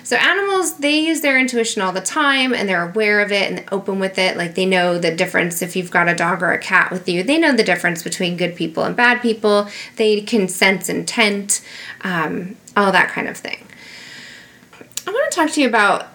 So 0.04 0.16
animals, 0.16 0.76
they 0.76 1.00
use 1.00 1.22
their 1.22 1.38
intuition 1.38 1.80
all 1.80 1.90
the 1.90 2.02
time 2.02 2.52
and 2.52 2.68
they're 2.68 2.90
aware 2.90 3.20
of 3.20 3.32
it 3.32 3.50
and 3.50 3.64
open 3.72 3.98
with 3.98 4.18
it. 4.18 4.36
Like 4.36 4.54
they 4.54 4.66
know 4.66 4.98
the 4.98 5.14
difference 5.14 5.62
if 5.62 5.74
you've 5.74 5.90
got 5.90 6.08
a 6.08 6.14
dog 6.14 6.42
or 6.42 6.52
a 6.52 6.58
cat 6.58 6.92
with 6.92 7.08
you. 7.08 7.22
They 7.22 7.38
know 7.38 7.56
the 7.56 7.64
difference 7.64 8.02
between 8.02 8.36
good 8.36 8.54
people 8.54 8.84
and 8.84 8.94
bad 8.94 9.22
people. 9.22 9.66
They 9.96 10.20
can 10.20 10.46
sense 10.46 10.90
intent, 10.90 11.64
um, 12.02 12.56
all 12.76 12.92
that 12.92 13.08
kind 13.08 13.28
of 13.28 13.38
thing. 13.38 13.66
I 15.06 15.10
want 15.10 15.32
to 15.32 15.36
talk 15.36 15.50
to 15.52 15.62
you 15.62 15.68
about 15.68 16.08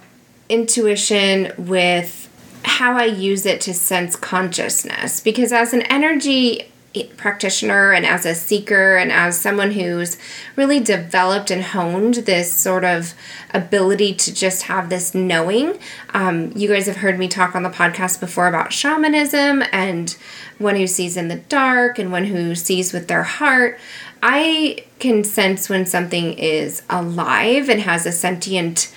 intuition 0.49 1.51
with 1.57 2.27
how 2.63 2.95
I 2.95 3.05
use 3.05 3.45
it 3.47 3.59
to 3.61 3.73
sense 3.73 4.15
consciousness 4.15 5.19
because 5.19 5.51
as 5.51 5.73
an 5.73 5.81
energy 5.83 6.71
practitioner 7.17 7.91
and 7.91 8.05
as 8.05 8.25
a 8.25 8.33
seeker 8.33 8.97
and 8.97 9.11
as 9.11 9.39
someone 9.39 9.71
who's 9.71 10.17
really 10.55 10.79
developed 10.79 11.51
and 11.51 11.63
honed 11.63 12.15
this 12.15 12.51
sort 12.51 12.83
of 12.83 13.13
ability 13.53 14.13
to 14.15 14.33
just 14.33 14.63
have 14.63 14.89
this 14.89 15.13
knowing. 15.13 15.77
Um, 16.13 16.51
you 16.55 16.67
guys 16.67 16.87
have 16.87 16.97
heard 16.97 17.19
me 17.19 17.27
talk 17.27 17.55
on 17.55 17.63
the 17.63 17.69
podcast 17.69 18.19
before 18.19 18.47
about 18.47 18.73
shamanism 18.73 19.63
and 19.71 20.17
one 20.57 20.75
who 20.75 20.87
sees 20.87 21.15
in 21.15 21.27
the 21.27 21.37
dark 21.37 21.99
and 21.99 22.11
one 22.11 22.25
who 22.25 22.55
sees 22.55 22.91
with 22.91 23.07
their 23.07 23.23
heart. 23.23 23.79
I 24.21 24.85
can 24.99 25.23
sense 25.23 25.69
when 25.69 25.85
something 25.85 26.33
is 26.33 26.81
alive 26.89 27.69
and 27.69 27.81
has 27.81 28.05
a 28.05 28.11
sentient 28.11 28.93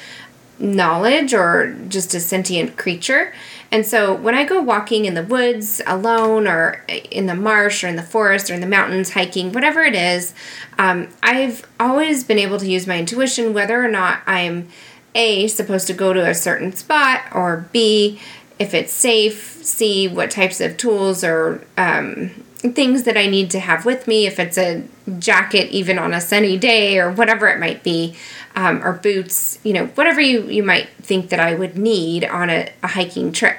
knowledge 0.58 1.34
or 1.34 1.76
just 1.88 2.14
a 2.14 2.20
sentient 2.20 2.76
creature. 2.76 3.32
And 3.72 3.86
so 3.86 4.14
when 4.14 4.34
I 4.34 4.44
go 4.44 4.60
walking 4.60 5.06
in 5.06 5.14
the 5.14 5.22
woods 5.22 5.80
alone 5.86 6.46
or 6.46 6.84
in 7.10 7.24
the 7.24 7.34
marsh 7.34 7.82
or 7.82 7.88
in 7.88 7.96
the 7.96 8.02
forest 8.02 8.50
or 8.50 8.54
in 8.54 8.60
the 8.60 8.66
mountains, 8.66 9.14
hiking, 9.14 9.50
whatever 9.50 9.82
it 9.82 9.94
is, 9.94 10.34
um, 10.78 11.08
I've 11.22 11.66
always 11.80 12.22
been 12.22 12.38
able 12.38 12.58
to 12.58 12.70
use 12.70 12.86
my 12.86 12.98
intuition 12.98 13.54
whether 13.54 13.82
or 13.82 13.88
not 13.88 14.20
I'm 14.26 14.68
A, 15.14 15.48
supposed 15.48 15.86
to 15.86 15.94
go 15.94 16.12
to 16.12 16.28
a 16.28 16.34
certain 16.34 16.74
spot, 16.74 17.22
or 17.32 17.66
B, 17.72 18.20
if 18.58 18.74
it's 18.74 18.92
safe, 18.92 19.64
C, 19.64 20.06
what 20.06 20.30
types 20.30 20.60
of 20.60 20.76
tools 20.76 21.24
or 21.24 21.66
um, 21.78 22.28
things 22.58 23.04
that 23.04 23.16
I 23.16 23.26
need 23.26 23.50
to 23.52 23.58
have 23.58 23.86
with 23.86 24.06
me, 24.06 24.26
if 24.26 24.38
it's 24.38 24.58
a 24.58 24.84
jacket, 25.18 25.70
even 25.70 25.98
on 25.98 26.12
a 26.12 26.20
sunny 26.20 26.58
day, 26.58 26.98
or 26.98 27.10
whatever 27.10 27.48
it 27.48 27.58
might 27.58 27.82
be, 27.82 28.14
um, 28.54 28.82
or 28.84 28.92
boots, 28.92 29.58
you 29.62 29.72
know, 29.72 29.86
whatever 29.88 30.20
you, 30.20 30.44
you 30.44 30.62
might 30.62 30.88
think 31.00 31.30
that 31.30 31.40
I 31.40 31.54
would 31.54 31.76
need 31.76 32.24
on 32.24 32.50
a, 32.50 32.70
a 32.82 32.88
hiking 32.88 33.32
trip. 33.32 33.56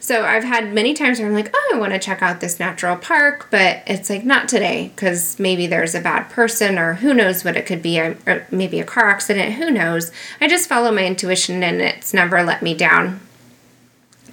So 0.00 0.24
I've 0.24 0.44
had 0.44 0.72
many 0.72 0.94
times 0.94 1.18
where 1.18 1.28
I'm 1.28 1.34
like, 1.34 1.50
oh, 1.52 1.72
I 1.74 1.78
want 1.78 1.92
to 1.92 1.98
check 1.98 2.22
out 2.22 2.40
this 2.40 2.58
natural 2.58 2.96
park, 2.96 3.48
but 3.50 3.82
it's 3.86 4.08
like 4.08 4.24
not 4.24 4.48
today 4.48 4.90
because 4.94 5.38
maybe 5.38 5.66
there's 5.66 5.94
a 5.94 6.00
bad 6.00 6.30
person 6.30 6.78
or 6.78 6.94
who 6.94 7.12
knows 7.12 7.44
what 7.44 7.58
it 7.58 7.66
could 7.66 7.82
be, 7.82 8.00
or 8.00 8.46
maybe 8.50 8.80
a 8.80 8.84
car 8.84 9.10
accident, 9.10 9.54
who 9.54 9.70
knows. 9.70 10.10
I 10.40 10.48
just 10.48 10.68
follow 10.68 10.92
my 10.92 11.04
intuition 11.04 11.62
and 11.62 11.82
it's 11.82 12.14
never 12.14 12.42
let 12.42 12.62
me 12.62 12.74
down. 12.74 13.20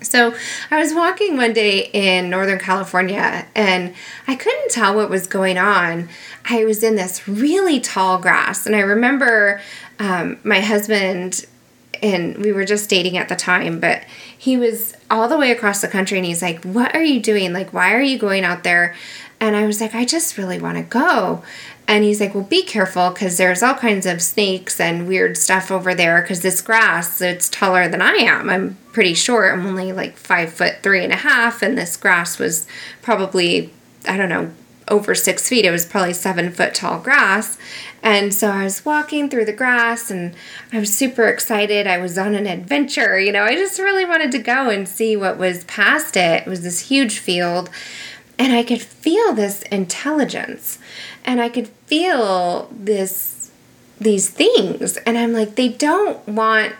So 0.02 0.36
I 0.72 0.80
was 0.80 0.94
walking 0.94 1.38
one 1.38 1.54
day 1.54 1.90
in 1.94 2.30
Northern 2.30 2.60
California 2.60 3.46
and 3.56 3.94
I 4.28 4.36
couldn't 4.36 4.72
tell 4.72 4.96
what 4.96 5.10
was 5.10 5.28
going 5.28 5.58
on. 5.58 6.10
I 6.50 6.66
was 6.66 6.84
in 6.84 6.96
this 6.96 7.28
really 7.28 7.80
tall 7.80 8.20
grass, 8.20 8.68
and 8.68 8.75
I 8.75 8.82
remember 8.82 9.62
um, 10.00 10.38
my 10.44 10.60
husband 10.60 11.46
and 12.04 12.38
we 12.38 12.52
were 12.52 12.66
just 12.66 12.90
dating 12.90 13.18
at 13.18 13.30
the 13.30 13.36
time, 13.36 13.80
but 13.80 14.04
he 14.38 14.58
was 14.58 14.96
all 15.10 15.28
the 15.28 15.38
way 15.38 15.52
across 15.52 15.82
the 15.82 15.88
country 15.88 16.18
and 16.18 16.25
he's 16.25 16.42
like, 16.42 16.64
What 16.64 16.96
are 16.96 17.04
you 17.04 17.20
doing? 17.20 17.54
Like, 17.54 17.74
why 17.74 17.94
are 17.94 18.02
you 18.02 18.18
going 18.18 18.44
out 18.44 18.64
there? 18.64 18.96
And 19.40 19.56
I 19.56 19.66
was 19.66 19.82
like, 19.82 19.94
I 19.94 20.06
just 20.06 20.38
really 20.38 20.60
want 20.60 20.78
to 20.78 20.84
go. 20.84 21.44
And 21.88 22.04
he's 22.04 22.20
like, 22.20 22.34
Well, 22.34 22.44
be 22.44 22.63
careful 22.63 23.12
because 23.12 23.38
there's 23.38 23.62
all 23.62 23.75
kinds 23.75 24.06
of 24.06 24.22
snakes 24.22 24.80
and 24.80 25.08
weird 25.08 25.38
stuff 25.38 25.70
over 25.70 25.94
there 25.94 26.22
because 26.22 26.42
this 26.42 26.62
grass, 26.62 27.22
it's 27.22 27.50
taller 27.50 27.88
than 27.88 28.01
I 28.01 28.13
am. 28.13 28.50
I'm 28.50 28.77
pretty 28.92 29.13
short. 29.13 29.54
I'm 29.54 29.65
only 29.65 29.94
like 29.94 30.18
five 30.18 30.51
foot 30.51 30.77
three 30.82 31.04
and 31.04 31.13
a 31.13 31.18
half. 31.18 31.62
And 31.62 31.77
this 31.77 31.98
grass 31.98 32.39
was 32.39 32.65
probably, 33.01 33.72
I 34.08 34.18
don't 34.18 34.30
know, 34.30 34.51
over 34.88 35.15
six 35.15 35.50
feet. 35.50 35.65
It 35.65 35.72
was 35.72 35.86
probably 35.86 36.13
seven 36.13 36.52
foot 36.52 36.74
tall 36.74 37.00
grass. 37.00 37.58
And 38.04 38.34
so 38.34 38.50
I 38.50 38.63
was 38.63 38.86
walking 38.86 39.30
through 39.30 39.45
the 39.45 39.54
grass 39.54 40.12
and 40.12 40.36
I 40.71 40.80
was 40.80 40.95
super 40.95 41.28
excited. 41.28 41.88
I 41.88 41.98
was 41.98 42.17
on 42.17 42.36
an 42.36 42.45
adventure. 42.45 43.19
You 43.19 43.32
know, 43.32 43.43
I 43.43 43.56
just 43.56 43.80
really 43.80 44.06
wanted 44.06 44.32
to 44.34 44.39
go 44.39 44.69
and 44.69 44.88
see 44.88 45.15
what 45.15 45.38
was 45.38 45.63
past 45.63 46.15
it. 46.15 46.43
It 46.45 46.48
was 46.48 46.62
this 46.62 46.82
huge 46.82 47.17
field. 47.17 47.69
And 48.38 48.54
I 48.54 48.63
could 48.63 48.82
feel 48.82 49.34
this 49.34 49.62
intelligence. 49.63 50.80
And 51.24 51.41
I 51.41 51.50
could 51.50 51.67
feel 51.67 52.69
this 52.71 53.52
these 54.00 54.30
things. 54.30 54.98
And 54.98 55.17
I'm 55.17 55.34
like 55.34 55.56
they 55.56 55.69
don't 55.69 56.26
want 56.28 56.74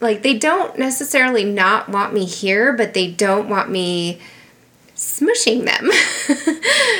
like 0.00 0.22
they 0.22 0.38
don't 0.38 0.78
necessarily 0.78 1.44
not 1.44 1.88
want 1.88 2.14
me 2.14 2.24
here 2.24 2.72
but 2.72 2.94
they 2.94 3.10
don't 3.10 3.48
want 3.48 3.70
me 3.70 4.20
smushing 4.98 5.64
them. 5.64 5.90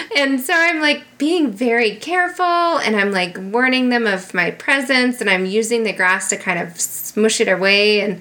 and 0.17 0.41
so 0.41 0.53
I'm 0.55 0.81
like 0.81 1.05
being 1.19 1.51
very 1.51 1.97
careful 1.97 2.45
and 2.45 2.95
I'm 2.97 3.11
like 3.11 3.37
warning 3.39 3.89
them 3.89 4.07
of 4.07 4.33
my 4.33 4.53
presence 4.53 5.21
and 5.21 5.29
I'm 5.29 5.47
using 5.47 5.83
the 5.83 5.93
grass 5.93 6.31
to 6.31 6.37
kind 6.37 6.61
of 6.61 6.81
smush 6.81 7.41
it 7.41 7.49
away 7.49 8.01
and 8.01 8.21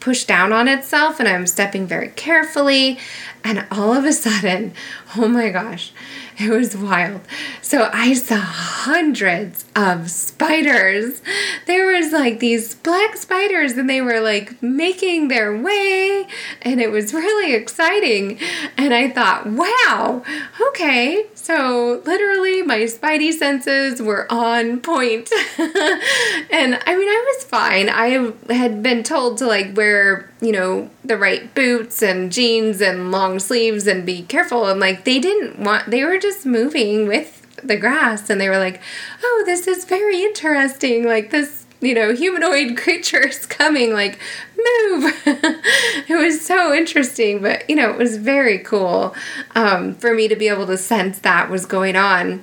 push 0.00 0.24
down 0.24 0.52
on 0.52 0.66
itself 0.66 1.20
and 1.20 1.28
I'm 1.28 1.46
stepping 1.46 1.86
very 1.86 2.08
carefully 2.08 2.98
and 3.44 3.66
all 3.70 3.92
of 3.92 4.04
a 4.04 4.12
sudden, 4.12 4.72
oh 5.16 5.28
my 5.28 5.50
gosh, 5.50 5.92
it 6.38 6.48
was 6.48 6.76
wild. 6.76 7.20
So 7.60 7.90
I 7.92 8.14
saw 8.14 8.36
hundreds 8.36 9.64
of 9.76 10.10
spiders. 10.10 11.20
There 11.66 11.86
was 11.86 12.12
like 12.12 12.38
these 12.38 12.74
black 12.74 13.16
spiders 13.16 13.72
and 13.72 13.88
they 13.88 14.00
were 14.00 14.20
like 14.20 14.62
making 14.62 15.28
their 15.28 15.56
way 15.56 16.26
and 16.62 16.80
it 16.80 16.90
was 16.90 17.12
really 17.12 17.54
exciting. 17.54 18.38
And 18.76 18.94
I 18.94 19.10
thought, 19.10 19.46
wow, 19.46 20.22
okay. 20.68 21.26
So 21.34 22.02
literally 22.04 22.62
my 22.62 22.80
spidey 22.80 23.32
senses 23.32 24.00
were 24.00 24.30
on 24.32 24.80
point. 24.80 25.30
and 25.58 26.80
I 26.86 26.96
mean, 26.96 27.08
I 27.08 27.34
was 27.36 27.44
fine. 27.44 27.88
I 27.88 28.32
had 28.52 28.82
been 28.82 29.02
told 29.02 29.38
to 29.38 29.46
like 29.46 29.76
wear, 29.76 30.30
you 30.40 30.52
know, 30.52 30.90
the 31.04 31.18
right 31.18 31.52
boots 31.54 32.02
and 32.02 32.32
jeans 32.32 32.80
and 32.80 33.10
long 33.10 33.31
sleeves 33.40 33.86
and 33.86 34.04
be 34.04 34.22
careful. 34.22 34.68
And 34.68 34.80
like 34.80 35.04
they 35.04 35.18
didn't 35.18 35.58
want, 35.58 35.90
they 35.90 36.04
were 36.04 36.18
just 36.18 36.46
moving 36.46 37.06
with 37.06 37.38
the 37.62 37.76
grass 37.76 38.30
and 38.30 38.40
they 38.40 38.48
were 38.48 38.58
like, 38.58 38.80
oh, 39.22 39.42
this 39.46 39.66
is 39.66 39.84
very 39.84 40.22
interesting. 40.22 41.04
Like 41.04 41.30
this, 41.30 41.66
you 41.80 41.94
know, 41.94 42.14
humanoid 42.14 42.76
creature 42.78 43.26
is 43.26 43.46
coming, 43.46 43.92
like, 43.92 44.18
move. 44.56 45.14
it 45.26 46.16
was 46.16 46.44
so 46.44 46.72
interesting, 46.72 47.42
but, 47.42 47.68
you 47.68 47.76
know, 47.76 47.90
it 47.90 47.98
was 47.98 48.16
very 48.16 48.58
cool 48.58 49.14
um, 49.54 49.94
for 49.96 50.14
me 50.14 50.28
to 50.28 50.36
be 50.36 50.48
able 50.48 50.66
to 50.66 50.76
sense 50.76 51.18
that 51.20 51.50
was 51.50 51.66
going 51.66 51.96
on 51.96 52.42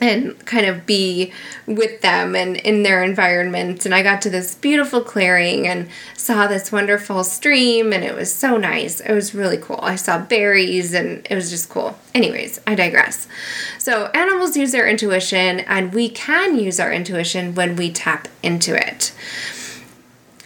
and 0.00 0.44
kind 0.44 0.66
of 0.66 0.86
be 0.86 1.32
with 1.66 2.00
them 2.00 2.34
and 2.34 2.56
in 2.56 2.82
their 2.82 3.02
environment. 3.02 3.84
And 3.84 3.94
I 3.94 4.02
got 4.02 4.20
to 4.22 4.30
this 4.30 4.54
beautiful 4.54 5.00
clearing 5.00 5.66
and 5.66 5.88
saw 6.16 6.46
this 6.46 6.72
wonderful 6.72 7.24
stream, 7.24 7.92
and 7.92 8.04
it 8.04 8.14
was 8.14 8.34
so 8.34 8.56
nice. 8.56 9.00
It 9.00 9.12
was 9.12 9.34
really 9.34 9.58
cool. 9.58 9.80
I 9.82 9.96
saw 9.96 10.18
berries, 10.18 10.94
and 10.94 11.26
it 11.30 11.34
was 11.34 11.50
just 11.50 11.68
cool. 11.68 11.98
Anyways, 12.14 12.60
I 12.66 12.74
digress. 12.74 13.28
So, 13.78 14.06
animals 14.14 14.56
use 14.56 14.72
their 14.72 14.88
intuition, 14.88 15.60
and 15.60 15.92
we 15.92 16.08
can 16.08 16.58
use 16.58 16.80
our 16.80 16.92
intuition 16.92 17.54
when 17.54 17.76
we 17.76 17.92
tap 17.92 18.28
into 18.42 18.74
it. 18.74 19.12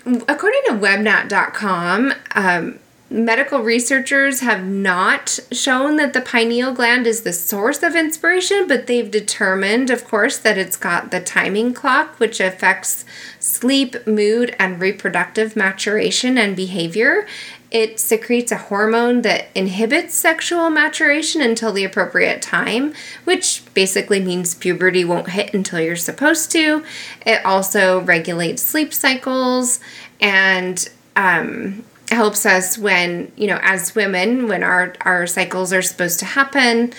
According 0.05 0.63
to 0.67 0.73
webnat.com, 0.73 2.15
um, 2.35 2.79
medical 3.11 3.61
researchers 3.61 4.41
have 4.41 4.65
not 4.65 5.39
shown 5.51 5.97
that 5.97 6.13
the 6.13 6.21
pineal 6.21 6.73
gland 6.73 7.07
is 7.07 7.23
the 7.23 7.33
source 7.33 7.83
of 7.83 7.97
inspiration, 7.97 8.69
but 8.69 8.87
they've 8.87 9.11
determined, 9.11 9.91
of 9.91 10.05
course, 10.05 10.37
that 10.39 10.59
it's 10.59 10.77
got 10.77 11.11
the 11.11 11.21
timing 11.21 11.73
clock, 11.73 12.19
which 12.21 12.39
affects 12.39 13.05
sleep, 13.41 14.07
mood, 14.07 14.55
and 14.59 14.81
reproductive 14.81 15.57
maturation 15.57 16.37
and 16.37 16.55
behavior. 16.55 17.27
It 17.71 18.01
secretes 18.01 18.51
a 18.51 18.57
hormone 18.57 19.23
that 19.23 19.49
inhibits 19.55 20.15
sexual 20.15 20.71
maturation 20.71 21.43
until 21.43 21.73
the 21.73 21.85
appropriate 21.85 22.41
time, 22.41 22.95
which 23.25 23.63
basically 23.75 24.21
means 24.21 24.55
puberty 24.55 25.05
won't 25.05 25.31
hit 25.31 25.53
until 25.53 25.81
you're 25.81 25.97
supposed 25.97 26.51
to. 26.53 26.85
It 27.27 27.45
also 27.45 28.01
regulates 28.01 28.63
sleep 28.63 28.95
cycles 28.95 29.81
and 30.21 30.89
um, 31.15 31.85
helps 32.11 32.47
us 32.47 32.79
when 32.79 33.31
you 33.37 33.47
know 33.47 33.59
as 33.63 33.95
women 33.95 34.49
when 34.49 34.63
our 34.63 34.95
our 35.03 35.27
cycles 35.27 35.73
are 35.73 35.83
supposed 35.83 36.19
to 36.19 36.25
happen 36.25 36.93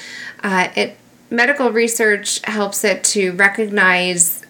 uh, 0.43 0.69
it 0.75 0.97
medical 1.29 1.71
research 1.71 2.41
helps 2.45 2.83
it 2.83 3.03
to 3.03 3.31
recognize 3.33 4.45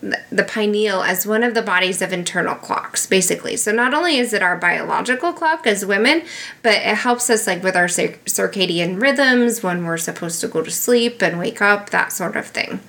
the 0.00 0.44
pineal 0.44 1.02
as 1.02 1.26
one 1.26 1.42
of 1.42 1.52
the 1.52 1.60
bodies 1.60 2.00
of 2.00 2.12
internal 2.12 2.54
clocks 2.54 3.06
basically. 3.06 3.56
So 3.56 3.70
not 3.70 3.92
only 3.92 4.16
is 4.16 4.32
it 4.32 4.42
our 4.42 4.56
biological 4.56 5.32
clock 5.32 5.66
as 5.66 5.84
women 5.84 6.22
but 6.62 6.74
it 6.74 6.96
helps 6.96 7.28
us 7.28 7.46
like 7.46 7.62
with 7.62 7.76
our 7.76 7.84
circadian 7.84 9.00
rhythms 9.00 9.62
when 9.62 9.84
we're 9.84 9.98
supposed 9.98 10.40
to 10.40 10.48
go 10.48 10.62
to 10.62 10.70
sleep 10.70 11.22
and 11.22 11.38
wake 11.38 11.60
up 11.60 11.90
that 11.90 12.12
sort 12.12 12.36
of 12.36 12.46
thing 12.46 12.80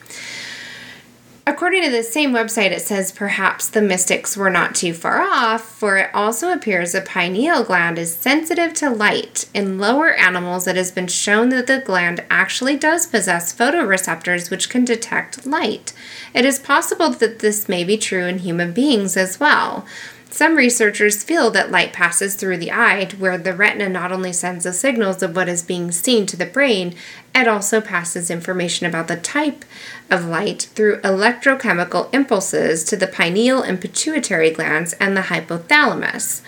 According 1.48 1.82
to 1.84 1.90
the 1.90 2.04
same 2.04 2.34
website, 2.34 2.70
it 2.70 2.84
says 2.84 3.12
perhaps 3.12 3.68
the 3.68 3.82
mystics 3.82 4.38
were 4.38 4.52
not 4.52 4.76
too 4.76 4.94
far 4.94 5.22
off, 5.22 5.64
for 5.64 5.98
it 5.98 6.12
also 6.14 6.54
appears 6.54 6.92
the 6.92 7.02
pineal 7.02 7.64
gland 7.64 7.98
is 7.98 8.14
sensitive 8.14 8.76
to 8.76 8.92
light. 8.92 9.50
In 9.52 9.80
lower 9.80 10.14
animals, 10.14 10.68
it 10.68 10.76
has 10.76 10.92
been 10.92 11.08
shown 11.08 11.50
that 11.50 11.66
the 11.66 11.80
gland 11.80 12.24
actually 12.30 12.78
does 12.78 13.08
possess 13.08 13.56
photoreceptors 13.56 14.52
which 14.52 14.70
can 14.70 14.86
detect 14.86 15.48
light. 15.48 15.94
It 16.36 16.46
is 16.46 16.60
possible 16.60 17.10
that 17.10 17.40
this 17.40 17.68
may 17.68 17.84
be 17.84 17.98
true 17.98 18.28
in 18.28 18.40
human 18.40 18.72
beings 18.72 19.18
as 19.18 19.40
well. 19.40 19.88
Some 20.32 20.56
researchers 20.56 21.24
feel 21.24 21.52
that 21.52 21.72
light 21.72 21.92
passes 21.92 22.36
through 22.36 22.58
the 22.58 22.72
eye, 22.72 23.06
where 23.20 23.38
the 23.38 23.54
retina 23.54 23.90
not 23.90 24.14
only 24.14 24.32
sends 24.32 24.64
the 24.64 24.72
signals 24.72 25.22
of 25.22 25.36
what 25.36 25.50
is 25.50 25.62
being 25.62 25.92
seen 25.92 26.26
to 26.28 26.38
the 26.38 26.46
brain, 26.46 26.96
it 27.36 27.50
also 27.50 27.82
passes 27.82 28.32
information 28.32 28.86
about 28.86 29.10
the 29.10 29.18
type 29.18 29.66
of 30.10 30.26
light 30.26 30.70
through 30.74 31.02
electrochemical 31.02 32.14
impulses 32.14 32.86
to 32.86 32.96
the 32.96 33.08
pineal 33.08 33.62
and 33.62 33.82
pituitary 33.82 34.52
glands 34.52 34.94
and 34.94 35.18
the 35.18 35.22
hypothalamus. 35.22 36.42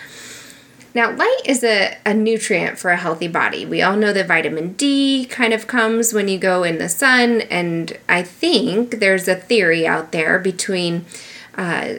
Now, 0.96 1.12
light 1.12 1.42
is 1.44 1.62
a, 1.62 1.98
a 2.06 2.14
nutrient 2.14 2.80
for 2.80 2.92
a 2.92 2.98
healthy 2.98 3.28
body. 3.28 3.66
We 3.66 3.82
all 3.82 3.98
know 3.98 4.14
that 4.14 4.28
vitamin 4.28 4.74
D 4.74 5.26
kind 5.26 5.52
of 5.52 5.68
comes 5.68 6.14
when 6.14 6.30
you 6.30 6.38
go 6.38 6.64
in 6.64 6.78
the 6.78 6.88
sun, 6.88 7.42
and 7.42 7.98
I 8.08 8.24
think 8.24 9.00
there's 9.00 9.28
a 9.28 9.36
theory 9.36 9.86
out 9.86 10.14
there 10.14 10.40
between 10.40 11.06
uh, 11.56 11.96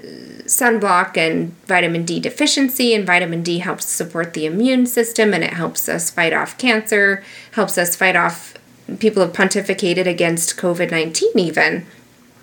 sunblock 0.46 1.16
and 1.16 1.54
vitamin 1.66 2.04
D 2.04 2.20
deficiency, 2.20 2.94
and 2.94 3.06
vitamin 3.06 3.42
D 3.42 3.58
helps 3.58 3.86
support 3.86 4.34
the 4.34 4.46
immune 4.46 4.86
system 4.86 5.32
and 5.32 5.44
it 5.44 5.54
helps 5.54 5.88
us 5.88 6.10
fight 6.10 6.32
off 6.32 6.58
cancer, 6.58 7.22
helps 7.52 7.78
us 7.78 7.94
fight 7.94 8.16
off 8.16 8.54
people 8.98 9.22
have 9.22 9.32
pontificated 9.32 10.06
against 10.06 10.56
COVID 10.56 10.90
19 10.90 11.38
even. 11.38 11.86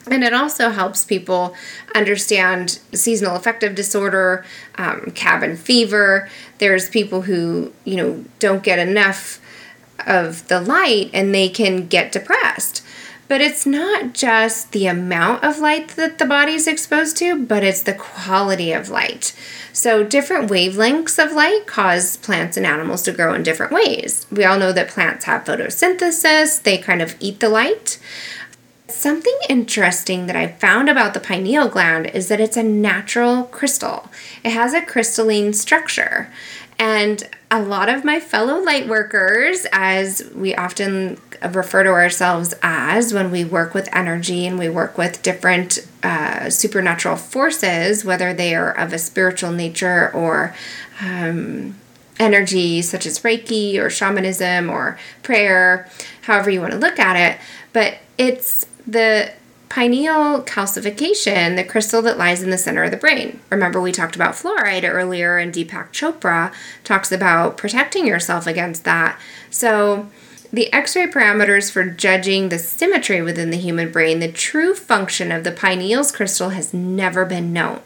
And 0.10 0.24
it 0.24 0.34
also 0.34 0.69
helps 0.71 1.06
people 1.06 1.56
understand 1.93 2.80
seasonal 2.91 3.36
affective 3.36 3.76
disorder, 3.76 4.43
um, 4.76 5.12
cabin 5.13 5.56
fever. 5.56 6.28
There's 6.58 6.89
people 6.89 7.24
who, 7.24 7.71
you 7.86 7.97
know, 7.97 8.26
don't 8.39 8.63
get 8.63 8.80
enough 8.80 9.39
of 10.08 10.47
the 10.47 10.60
light 10.60 11.12
and 11.13 11.36
they 11.36 11.50
can 11.50 11.88
get 11.88 12.12
depressed. 12.12 12.84
But 13.32 13.39
it's 13.39 13.65
not 13.65 14.13
just 14.13 14.74
the 14.74 14.88
amount 14.88 15.46
of 15.46 15.60
light 15.60 15.88
that 15.96 16.17
the 16.17 16.26
body 16.26 16.52
is 16.52 16.67
exposed 16.67 17.15
to, 17.20 17.41
but 17.46 17.63
it's 17.63 17.82
the 17.82 17.94
quality 17.94 18.74
of 18.74 18.89
light. 18.89 19.34
So, 19.72 20.04
different 20.04 20.52
wavelengths 20.52 21.17
of 21.17 21.32
light 21.32 21.65
cause 21.65 22.17
plants 22.17 22.58
and 22.58 22.65
animals 22.65 23.04
to 23.04 23.13
grow 23.13 23.34
in 23.34 23.44
different 23.44 23.72
ways. 23.72 24.28
We 24.30 24.44
all 24.44 24.60
know 24.60 24.74
that 24.74 24.89
plants 24.89 25.24
have 25.24 25.46
photosynthesis, 25.46 26.62
they 26.63 26.78
kind 26.78 27.02
of 27.02 27.15
eat 27.22 27.39
the 27.39 27.48
light. 27.48 28.00
Something 28.89 29.38
interesting 29.48 30.26
that 30.26 30.36
I 30.36 30.48
found 30.48 30.89
about 30.89 31.13
the 31.13 31.22
pineal 31.22 31.70
gland 31.70 32.08
is 32.08 32.28
that 32.28 32.41
it's 32.41 32.58
a 32.58 32.63
natural 32.63 33.46
crystal. 33.46 34.10
It 34.44 34.52
has 34.52 34.74
a 34.74 34.82
crystalline 34.82 35.54
structure. 35.54 36.30
And 36.82 37.24
a 37.52 37.62
lot 37.62 37.89
of 37.89 38.04
my 38.04 38.20
fellow 38.20 38.60
light 38.60 38.88
workers, 38.88 39.67
as 39.72 40.28
we 40.34 40.56
often 40.56 41.22
refer 41.52 41.84
to 41.84 41.91
ourselves 41.91 42.56
as 42.63 43.13
when 43.13 43.30
we 43.30 43.46
work 43.46 43.76
with 43.76 43.88
energy 43.96 44.48
and 44.48 44.58
we 44.58 44.67
work 44.67 44.98
with 44.98 45.22
different 45.22 45.88
uh, 46.02 46.50
supernatural 46.50 47.17
forces, 47.17 48.04
whether 48.04 48.34
they 48.34 48.56
are 48.56 48.72
of 48.72 48.94
a 48.94 48.98
spiritual 48.98 49.52
nature 49.52 50.12
or 50.12 50.56
um, 51.02 51.76
energy 52.20 52.82
such 52.82 53.06
as 53.06 53.20
Reiki 53.20 53.78
or 53.78 53.91
shamanism 53.91 54.67
or 54.67 54.98
prayer, 55.22 55.88
however 56.24 56.50
you 56.50 56.62
want 56.62 56.72
to 56.72 56.80
look 56.80 56.98
at 56.98 57.15
it. 57.15 57.39
But 57.74 58.00
it's 58.17 58.65
the 58.88 59.32
pineal 59.72 60.42
calcification, 60.42 61.56
the 61.56 61.64
crystal 61.64 62.02
that 62.02 62.18
lies 62.18 62.44
in 62.44 62.50
the 62.50 62.58
center 62.58 62.84
of 62.84 62.92
the 62.92 62.98
brain. 62.98 63.40
Remember, 63.50 63.80
we 63.80 63.94
talked 63.94 64.18
about 64.18 64.34
fluoride 64.34 64.84
earlier, 64.84 65.38
and 65.38 65.54
Deepak 65.54 65.94
Chopra 65.94 66.54
talks 66.84 67.10
about 67.10 67.56
protecting 67.56 68.06
yourself 68.06 68.48
against 68.48 68.84
that. 68.84 69.18
So, 69.50 70.10
the 70.52 70.72
X 70.74 70.98
ray 70.98 71.08
parameters 71.08 71.72
for 71.72 71.86
judging 71.86 72.50
the 72.50 72.60
symmetry 72.60 73.22
within 73.22 73.50
the 73.50 73.56
human 73.56 73.94
brain, 73.94 74.20
the 74.20 74.30
true 74.30 74.76
function 74.76 75.32
of 75.32 75.46
the 75.46 75.54
pineal's 75.54 76.12
crystal 76.12 76.50
has 76.50 76.74
never 76.74 77.24
been 77.24 77.54
known. 77.54 77.80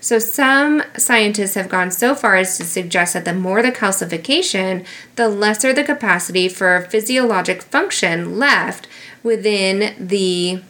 So, 0.00 0.18
some 0.18 0.82
scientists 0.96 1.54
have 1.54 1.68
gone 1.68 1.92
so 1.92 2.16
far 2.16 2.34
as 2.34 2.58
to 2.58 2.64
suggest 2.64 3.14
that 3.14 3.24
the 3.24 3.32
more 3.32 3.62
the 3.62 3.70
calcification, 3.70 4.84
the 5.14 5.28
lesser 5.28 5.72
the 5.72 5.84
capacity 5.84 6.48
for 6.48 6.80
physiologic 6.90 7.62
function 7.62 8.40
left 8.40 8.88
within 9.22 9.94
the 10.04 10.62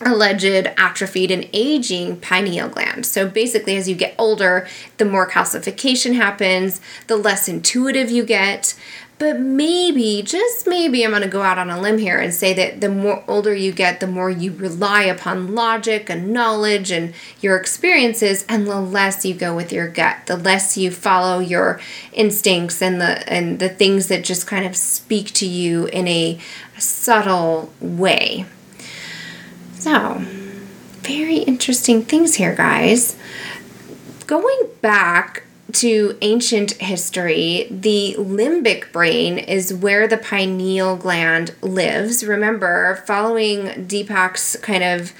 alleged 0.00 0.44
atrophied 0.76 1.30
and 1.30 1.48
aging 1.52 2.18
pineal 2.18 2.68
gland. 2.68 3.06
So 3.06 3.28
basically, 3.28 3.76
as 3.76 3.88
you 3.88 3.94
get 3.94 4.14
older, 4.18 4.68
the 4.98 5.04
more 5.04 5.28
calcification 5.28 6.14
happens, 6.14 6.80
the 7.06 7.16
less 7.16 7.48
intuitive 7.48 8.10
you 8.10 8.24
get. 8.24 8.74
But 9.18 9.40
maybe, 9.40 10.22
just 10.22 10.66
maybe, 10.66 11.02
I'm 11.02 11.10
going 11.10 11.22
to 11.22 11.28
go 11.28 11.40
out 11.40 11.56
on 11.56 11.70
a 11.70 11.80
limb 11.80 11.96
here 11.96 12.18
and 12.18 12.34
say 12.34 12.52
that 12.52 12.82
the 12.82 12.90
more 12.90 13.24
older 13.26 13.54
you 13.54 13.72
get, 13.72 13.98
the 13.98 14.06
more 14.06 14.28
you 14.28 14.52
rely 14.52 15.04
upon 15.04 15.54
logic 15.54 16.10
and 16.10 16.34
knowledge 16.34 16.90
and 16.90 17.14
your 17.40 17.56
experiences, 17.56 18.44
and 18.46 18.66
the 18.66 18.78
less 18.78 19.24
you 19.24 19.32
go 19.32 19.56
with 19.56 19.72
your 19.72 19.88
gut, 19.88 20.26
the 20.26 20.36
less 20.36 20.76
you 20.76 20.90
follow 20.90 21.38
your 21.38 21.80
instincts 22.12 22.82
and 22.82 23.00
the 23.00 23.26
and 23.26 23.58
the 23.58 23.70
things 23.70 24.08
that 24.08 24.22
just 24.22 24.46
kind 24.46 24.66
of 24.66 24.76
speak 24.76 25.32
to 25.32 25.46
you 25.46 25.86
in 25.86 26.06
a 26.06 26.38
subtle 26.76 27.72
way. 27.80 28.44
So, 29.86 30.20
very 31.02 31.36
interesting 31.36 32.02
things 32.02 32.34
here, 32.34 32.56
guys. 32.56 33.16
Going 34.26 34.62
back 34.80 35.44
to 35.74 36.18
ancient 36.22 36.72
history, 36.72 37.68
the 37.70 38.16
limbic 38.18 38.90
brain 38.90 39.38
is 39.38 39.72
where 39.72 40.08
the 40.08 40.16
pineal 40.16 40.96
gland 40.96 41.54
lives. 41.62 42.26
Remember, 42.26 43.00
following 43.06 43.86
Deepak's 43.86 44.56
kind 44.56 44.82
of 44.82 45.12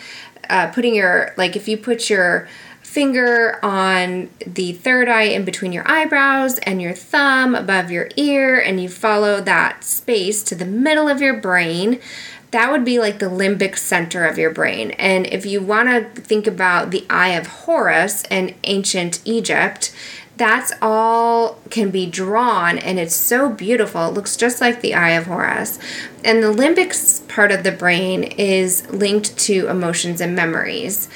uh, 0.50 0.66
putting 0.72 0.96
your, 0.96 1.32
like, 1.36 1.54
if 1.54 1.68
you 1.68 1.76
put 1.76 2.10
your 2.10 2.48
finger 2.82 3.64
on 3.64 4.30
the 4.46 4.72
third 4.72 5.06
eye 5.06 5.24
in 5.24 5.44
between 5.44 5.70
your 5.70 5.88
eyebrows 5.88 6.58
and 6.60 6.82
your 6.82 6.94
thumb 6.94 7.54
above 7.54 7.92
your 7.92 8.08
ear, 8.16 8.58
and 8.58 8.82
you 8.82 8.88
follow 8.88 9.40
that 9.40 9.84
space 9.84 10.42
to 10.42 10.56
the 10.56 10.64
middle 10.64 11.06
of 11.06 11.20
your 11.20 11.40
brain, 11.40 12.00
that 12.50 12.70
would 12.70 12.84
be 12.84 12.98
like 12.98 13.18
the 13.18 13.26
limbic 13.26 13.76
center 13.76 14.24
of 14.24 14.38
your 14.38 14.50
brain. 14.50 14.92
And 14.92 15.26
if 15.26 15.44
you 15.44 15.60
want 15.60 15.88
to 15.88 16.20
think 16.20 16.46
about 16.46 16.90
the 16.90 17.04
Eye 17.10 17.30
of 17.30 17.46
Horus 17.46 18.22
in 18.30 18.54
ancient 18.64 19.20
Egypt, 19.24 19.92
that's 20.36 20.72
all 20.82 21.58
can 21.70 21.90
be 21.90 22.06
drawn 22.06 22.78
and 22.78 22.98
it's 22.98 23.14
so 23.14 23.48
beautiful. 23.48 24.08
It 24.08 24.14
looks 24.14 24.36
just 24.36 24.60
like 24.60 24.80
the 24.80 24.94
Eye 24.94 25.10
of 25.10 25.26
Horus. 25.26 25.78
And 26.24 26.42
the 26.42 26.52
limbic 26.52 27.26
part 27.28 27.50
of 27.50 27.64
the 27.64 27.72
brain 27.72 28.22
is 28.22 28.88
linked 28.90 29.38
to 29.38 29.68
emotions 29.68 30.20
and 30.20 30.36
memories. 30.36 31.08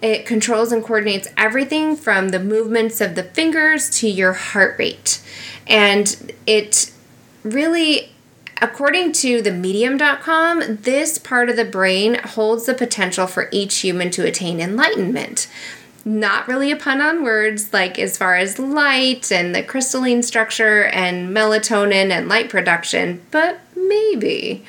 It 0.00 0.24
controls 0.24 0.72
and 0.72 0.82
coordinates 0.82 1.28
everything 1.36 1.96
from 1.96 2.28
the 2.28 2.40
movements 2.40 3.00
of 3.00 3.16
the 3.16 3.24
fingers 3.24 3.90
to 3.98 4.08
your 4.08 4.32
heart 4.32 4.78
rate. 4.78 5.20
And 5.66 6.32
it 6.46 6.90
really 7.42 8.12
According 8.62 9.12
to 9.12 9.40
the 9.40 9.52
medium.com, 9.52 10.78
this 10.82 11.16
part 11.16 11.48
of 11.48 11.56
the 11.56 11.64
brain 11.64 12.16
holds 12.22 12.66
the 12.66 12.74
potential 12.74 13.26
for 13.26 13.48
each 13.50 13.78
human 13.78 14.10
to 14.10 14.26
attain 14.26 14.60
enlightenment. 14.60 15.48
Not 16.04 16.46
really 16.46 16.70
a 16.70 16.76
pun 16.76 17.00
on 17.00 17.22
words, 17.22 17.72
like 17.72 17.98
as 17.98 18.18
far 18.18 18.36
as 18.36 18.58
light 18.58 19.32
and 19.32 19.54
the 19.54 19.62
crystalline 19.62 20.22
structure 20.22 20.84
and 20.84 21.34
melatonin 21.34 22.10
and 22.10 22.28
light 22.28 22.50
production, 22.50 23.22
but 23.30 23.60
maybe. 23.74 24.64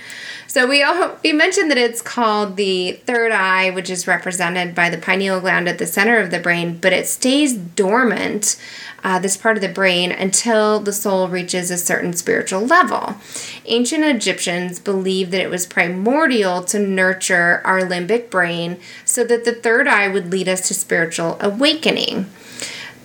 So 0.52 0.68
we 0.68 0.84
all, 0.84 1.16
we 1.24 1.32
mentioned 1.32 1.72
that 1.72 1.78
it's 1.78 2.02
called 2.02 2.58
the 2.58 3.00
third 3.06 3.32
eye, 3.32 3.70
which 3.70 3.90
is 3.90 4.06
represented 4.06 4.76
by 4.76 4.90
the 4.90 4.98
pineal 4.98 5.40
gland 5.40 5.70
at 5.70 5.78
the 5.78 5.88
center 5.88 6.18
of 6.18 6.30
the 6.30 6.42
brain, 6.42 6.78
but 6.78 6.92
it 6.92 7.08
stays 7.08 7.54
dormant 7.56 8.60
uh, 9.02 9.18
this 9.20 9.38
part 9.38 9.56
of 9.56 9.62
the 9.62 9.70
brain 9.70 10.12
until 10.12 10.82
the 10.82 10.92
soul 10.92 11.30
reaches 11.30 11.72
a 11.72 11.78
certain 11.78 12.12
spiritual 12.12 12.60
level. 12.60 13.16
Ancient 13.64 14.04
Egyptians 14.04 14.78
believed 14.78 15.32
that 15.32 15.40
it 15.40 15.50
was 15.50 15.66
primordial 15.66 16.66
to 16.66 16.80
nurture 16.80 17.62
our 17.64 17.80
limbic 17.80 18.30
brain 18.30 18.78
so 19.06 19.24
that 19.24 19.46
the 19.46 19.56
third 19.56 19.88
eye 19.88 20.10
would 20.10 20.34
lead 20.34 20.50
us 20.50 20.68
to 20.68 20.74
spiritual 20.74 21.38
awakening. 21.40 22.30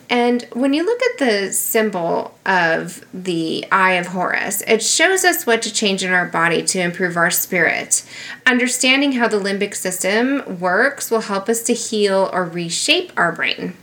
And 0.08 0.42
when 0.52 0.72
you 0.72 0.84
look 0.84 1.00
at 1.02 1.18
the 1.18 1.52
symbol 1.52 2.38
of 2.46 3.04
the 3.12 3.66
Eye 3.72 3.94
of 3.94 4.08
Horus, 4.08 4.62
it 4.66 4.82
shows 4.82 5.24
us 5.24 5.46
what 5.46 5.62
to 5.62 5.72
change 5.72 6.04
in 6.04 6.12
our 6.12 6.26
body 6.26 6.62
to 6.62 6.80
improve 6.80 7.16
our 7.16 7.30
spirit. 7.30 8.04
Understanding 8.46 9.12
how 9.12 9.26
the 9.26 9.40
limbic 9.40 9.74
system 9.74 10.60
works 10.60 11.10
will 11.10 11.22
help 11.22 11.48
us 11.48 11.62
to 11.64 11.74
heal 11.74 12.30
or 12.32 12.44
reshape 12.44 13.12
our 13.16 13.32
brain. 13.32 13.76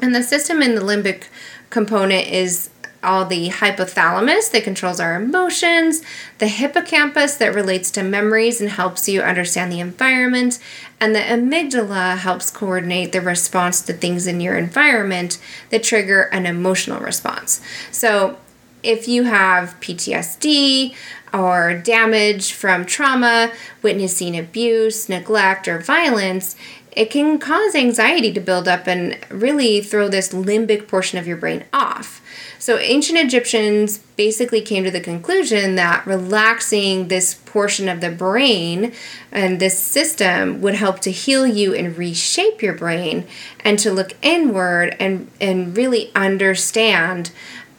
And 0.00 0.14
the 0.14 0.22
system 0.22 0.62
in 0.62 0.76
the 0.76 0.80
limbic 0.80 1.24
component 1.68 2.28
is 2.28 2.70
all 3.02 3.24
the 3.24 3.48
hypothalamus 3.48 4.50
that 4.50 4.64
controls 4.64 5.00
our 5.00 5.14
emotions, 5.14 6.02
the 6.38 6.48
hippocampus 6.48 7.36
that 7.36 7.54
relates 7.54 7.90
to 7.92 8.02
memories 8.02 8.60
and 8.60 8.70
helps 8.70 9.08
you 9.08 9.22
understand 9.22 9.72
the 9.72 9.80
environment, 9.80 10.58
and 11.00 11.14
the 11.14 11.20
amygdala 11.20 12.18
helps 12.18 12.50
coordinate 12.50 13.12
the 13.12 13.20
response 13.20 13.80
to 13.82 13.92
things 13.92 14.26
in 14.26 14.40
your 14.40 14.56
environment 14.56 15.38
that 15.70 15.82
trigger 15.82 16.22
an 16.24 16.46
emotional 16.46 17.00
response. 17.00 17.60
So, 17.90 18.36
if 18.82 19.06
you 19.06 19.24
have 19.24 19.78
PTSD 19.80 20.94
or 21.32 21.74
damage 21.74 22.52
from 22.52 22.84
trauma, 22.84 23.52
witnessing 23.82 24.38
abuse, 24.38 25.08
neglect, 25.08 25.68
or 25.68 25.78
violence, 25.78 26.56
it 26.92 27.10
can 27.10 27.38
cause 27.38 27.74
anxiety 27.74 28.32
to 28.32 28.40
build 28.40 28.66
up 28.66 28.86
and 28.86 29.18
really 29.28 29.80
throw 29.80 30.08
this 30.08 30.30
limbic 30.30 30.88
portion 30.88 31.18
of 31.18 31.26
your 31.26 31.36
brain 31.36 31.64
off. 31.72 32.20
So, 32.58 32.78
ancient 32.78 33.18
Egyptians 33.18 33.98
basically 33.98 34.60
came 34.60 34.84
to 34.84 34.90
the 34.90 35.00
conclusion 35.00 35.76
that 35.76 36.06
relaxing 36.06 37.08
this 37.08 37.34
portion 37.34 37.88
of 37.88 38.00
the 38.00 38.10
brain 38.10 38.92
and 39.32 39.58
this 39.58 39.78
system 39.78 40.60
would 40.60 40.74
help 40.74 41.00
to 41.00 41.10
heal 41.10 41.46
you 41.46 41.74
and 41.74 41.96
reshape 41.96 42.60
your 42.60 42.74
brain 42.74 43.26
and 43.60 43.78
to 43.78 43.90
look 43.90 44.12
inward 44.20 44.94
and, 45.00 45.30
and 45.40 45.76
really 45.76 46.10
understand 46.14 47.30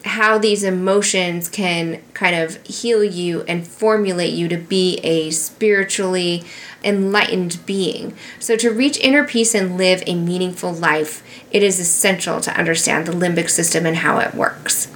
how 0.03 0.37
these 0.37 0.63
emotions 0.63 1.47
can 1.49 2.01
kind 2.13 2.35
of 2.35 2.63
heal 2.65 3.03
you 3.03 3.43
and 3.43 3.67
formulate 3.67 4.33
you 4.33 4.47
to 4.47 4.57
be 4.57 4.97
a 5.03 5.29
spiritually 5.31 6.43
enlightened 6.83 7.59
being. 7.65 8.13
So, 8.39 8.55
to 8.57 8.71
reach 8.71 8.97
inner 8.99 9.25
peace 9.25 9.53
and 9.53 9.77
live 9.77 10.03
a 10.05 10.15
meaningful 10.15 10.73
life, 10.73 11.23
it 11.51 11.63
is 11.63 11.79
essential 11.79 12.41
to 12.41 12.57
understand 12.57 13.05
the 13.05 13.11
limbic 13.11 13.49
system 13.49 13.85
and 13.85 13.97
how 13.97 14.19
it 14.19 14.33
works. 14.33 14.90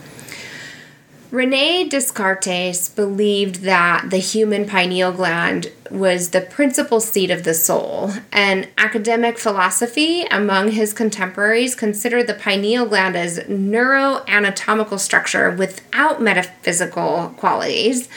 Rene 1.35 1.89
Descartes 1.89 2.87
believed 2.87 3.55
that 3.63 4.09
the 4.09 4.19
human 4.19 4.65
pineal 4.65 5.11
gland 5.11 5.69
was 5.91 6.29
the 6.29 6.39
principal 6.39 7.01
seat 7.01 7.29
of 7.29 7.43
the 7.43 7.53
soul, 7.53 8.13
and 8.31 8.69
academic 8.77 9.37
philosophy 9.37 10.21
among 10.31 10.71
his 10.71 10.93
contemporaries 10.93 11.75
considered 11.75 12.27
the 12.27 12.33
pineal 12.33 12.85
gland 12.85 13.17
as 13.17 13.39
neuroanatomical 13.39 14.97
structure 14.97 15.51
without 15.51 16.21
metaphysical 16.21 17.33
qualities, 17.35 18.07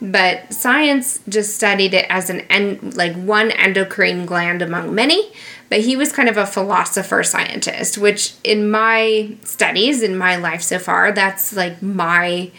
but 0.00 0.54
science 0.54 1.18
just 1.28 1.56
studied 1.56 1.92
it 1.92 2.06
as 2.08 2.30
an 2.30 2.42
en- 2.42 2.92
like 2.94 3.16
one 3.16 3.50
endocrine 3.50 4.24
gland 4.24 4.62
among 4.62 4.94
many 4.94 5.32
but 5.68 5.80
he 5.80 5.96
was 5.96 6.12
kind 6.12 6.28
of 6.28 6.36
a 6.36 6.46
philosopher 6.46 7.22
scientist 7.22 7.98
which 7.98 8.34
in 8.44 8.70
my 8.70 9.34
studies 9.42 10.02
in 10.02 10.16
my 10.16 10.36
life 10.36 10.62
so 10.62 10.78
far 10.78 11.12
that's 11.12 11.54
like 11.54 11.80
my 11.82 12.50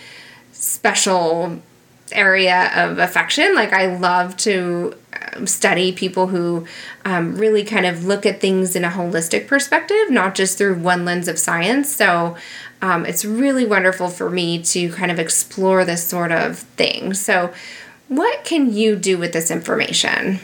special 0.51 1.59
area 2.11 2.71
of 2.75 2.97
affection 2.97 3.53
like 3.53 3.71
i 3.71 3.85
love 3.97 4.35
to 4.35 4.95
um, 5.35 5.45
study 5.45 5.91
people 5.91 6.27
who 6.27 6.65
um, 7.05 7.35
really 7.35 7.63
kind 7.63 7.85
of 7.85 8.05
look 8.05 8.25
at 8.25 8.41
things 8.41 8.75
in 8.75 8.83
a 8.83 8.89
holistic 8.89 9.47
perspective 9.47 10.09
not 10.09 10.33
just 10.33 10.57
through 10.57 10.75
one 10.75 11.05
lens 11.05 11.27
of 11.27 11.37
science 11.37 11.95
so 11.95 12.35
um, 12.81 13.05
it's 13.05 13.25
really 13.25 13.65
wonderful 13.65 14.07
for 14.07 14.29
me 14.29 14.61
to 14.63 14.91
kind 14.93 15.11
of 15.11 15.19
explore 15.19 15.83
this 15.83 16.05
sort 16.05 16.31
of 16.31 16.59
thing. 16.59 17.13
So, 17.13 17.53
what 18.07 18.43
can 18.43 18.73
you 18.73 18.95
do 18.95 19.17
with 19.17 19.33
this 19.33 19.51
information? 19.51 20.39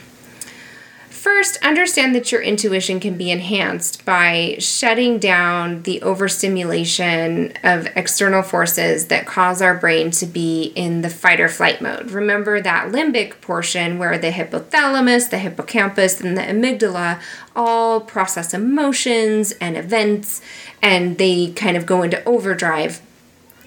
First, 1.25 1.57
understand 1.65 2.13
that 2.13 2.31
your 2.31 2.43
intuition 2.43 2.99
can 2.99 3.17
be 3.17 3.31
enhanced 3.31 4.05
by 4.05 4.57
shutting 4.59 5.17
down 5.17 5.81
the 5.81 5.99
overstimulation 6.03 7.53
of 7.63 7.87
external 7.95 8.43
forces 8.43 9.07
that 9.07 9.25
cause 9.25 9.59
our 9.59 9.73
brain 9.75 10.11
to 10.11 10.27
be 10.27 10.65
in 10.75 11.01
the 11.01 11.09
fight 11.09 11.39
or 11.39 11.49
flight 11.49 11.81
mode. 11.81 12.11
Remember 12.11 12.61
that 12.61 12.91
limbic 12.91 13.41
portion 13.41 13.97
where 13.97 14.19
the 14.19 14.29
hypothalamus, 14.29 15.31
the 15.31 15.39
hippocampus, 15.39 16.21
and 16.21 16.37
the 16.37 16.43
amygdala 16.43 17.19
all 17.55 18.01
process 18.01 18.53
emotions 18.53 19.51
and 19.53 19.75
events 19.75 20.43
and 20.79 21.17
they 21.17 21.51
kind 21.53 21.75
of 21.75 21.87
go 21.87 22.03
into 22.03 22.23
overdrive 22.25 23.01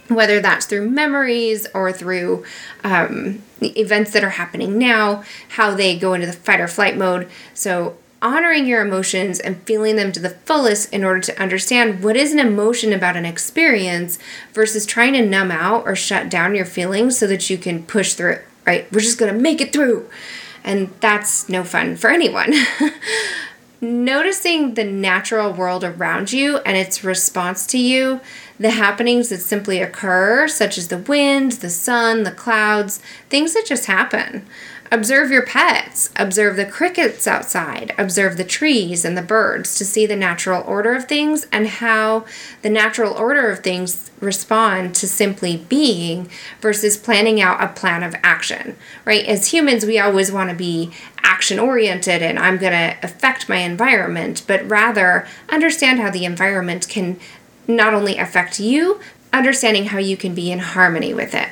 whether 0.06 0.40
that's 0.40 0.66
through 0.66 0.88
memories 0.88 1.66
or 1.74 1.92
through 1.92 2.44
um, 2.84 3.42
events 3.62 4.12
that 4.12 4.24
are 4.24 4.30
happening 4.30 4.78
now, 4.78 5.22
how 5.50 5.74
they 5.74 5.98
go 5.98 6.14
into 6.14 6.26
the 6.26 6.32
fight 6.32 6.60
or 6.60 6.68
flight 6.68 6.96
mode. 6.96 7.28
So, 7.54 7.96
honoring 8.20 8.66
your 8.66 8.84
emotions 8.84 9.38
and 9.38 9.62
feeling 9.62 9.94
them 9.94 10.10
to 10.10 10.18
the 10.18 10.30
fullest 10.30 10.92
in 10.92 11.04
order 11.04 11.20
to 11.20 11.40
understand 11.40 12.02
what 12.02 12.16
is 12.16 12.32
an 12.32 12.40
emotion 12.40 12.92
about 12.92 13.16
an 13.16 13.24
experience 13.24 14.18
versus 14.52 14.84
trying 14.84 15.12
to 15.12 15.24
numb 15.24 15.52
out 15.52 15.86
or 15.86 15.94
shut 15.94 16.28
down 16.28 16.54
your 16.56 16.64
feelings 16.64 17.16
so 17.16 17.28
that 17.28 17.48
you 17.48 17.56
can 17.56 17.84
push 17.84 18.14
through 18.14 18.40
right? 18.68 18.86
We're 18.92 19.00
just 19.00 19.18
gonna 19.18 19.32
make 19.32 19.62
it 19.62 19.72
through. 19.72 20.08
And 20.62 20.90
that's 21.00 21.48
no 21.48 21.64
fun 21.64 21.96
for 21.96 22.10
anyone. 22.10 22.52
noticing 23.80 24.74
the 24.74 24.84
natural 24.84 25.52
world 25.52 25.84
around 25.84 26.32
you 26.32 26.58
and 26.58 26.76
its 26.76 27.04
response 27.04 27.66
to 27.68 27.78
you, 27.78 28.20
the 28.58 28.70
happenings 28.70 29.28
that 29.28 29.40
simply 29.40 29.80
occur, 29.80 30.48
such 30.48 30.78
as 30.78 30.88
the 30.88 30.98
wind, 30.98 31.52
the 31.52 31.70
sun, 31.70 32.24
the 32.24 32.32
clouds, 32.32 33.00
things 33.30 33.54
that 33.54 33.66
just 33.66 33.86
happen. 33.86 34.44
Observe 34.90 35.30
your 35.30 35.44
pets, 35.44 36.08
observe 36.16 36.56
the 36.56 36.64
crickets 36.64 37.26
outside, 37.26 37.94
observe 37.98 38.38
the 38.38 38.44
trees 38.44 39.04
and 39.04 39.18
the 39.18 39.22
birds 39.22 39.74
to 39.74 39.84
see 39.84 40.06
the 40.06 40.16
natural 40.16 40.62
order 40.66 40.94
of 40.94 41.04
things 41.04 41.46
and 41.52 41.66
how 41.68 42.24
the 42.62 42.70
natural 42.70 43.12
order 43.12 43.50
of 43.50 43.58
things 43.58 44.10
respond 44.20 44.94
to 44.94 45.06
simply 45.06 45.58
being 45.68 46.30
versus 46.62 46.96
planning 46.96 47.38
out 47.38 47.62
a 47.62 47.68
plan 47.68 48.02
of 48.02 48.16
action, 48.22 48.76
right? 49.04 49.26
As 49.26 49.52
humans, 49.52 49.84
we 49.84 49.98
always 49.98 50.32
want 50.32 50.48
to 50.48 50.56
be 50.56 50.90
action 51.22 51.58
oriented 51.58 52.22
and 52.22 52.38
I'm 52.38 52.56
going 52.56 52.72
to 52.72 52.96
affect 53.02 53.46
my 53.46 53.58
environment, 53.58 54.42
but 54.46 54.66
rather 54.66 55.26
understand 55.50 56.00
how 56.00 56.10
the 56.10 56.24
environment 56.24 56.88
can 56.88 57.20
not 57.66 57.92
only 57.92 58.16
affect 58.16 58.58
you, 58.58 59.00
understanding 59.34 59.86
how 59.86 59.98
you 59.98 60.16
can 60.16 60.34
be 60.34 60.50
in 60.50 60.60
harmony 60.60 61.12
with 61.12 61.34
it. 61.34 61.50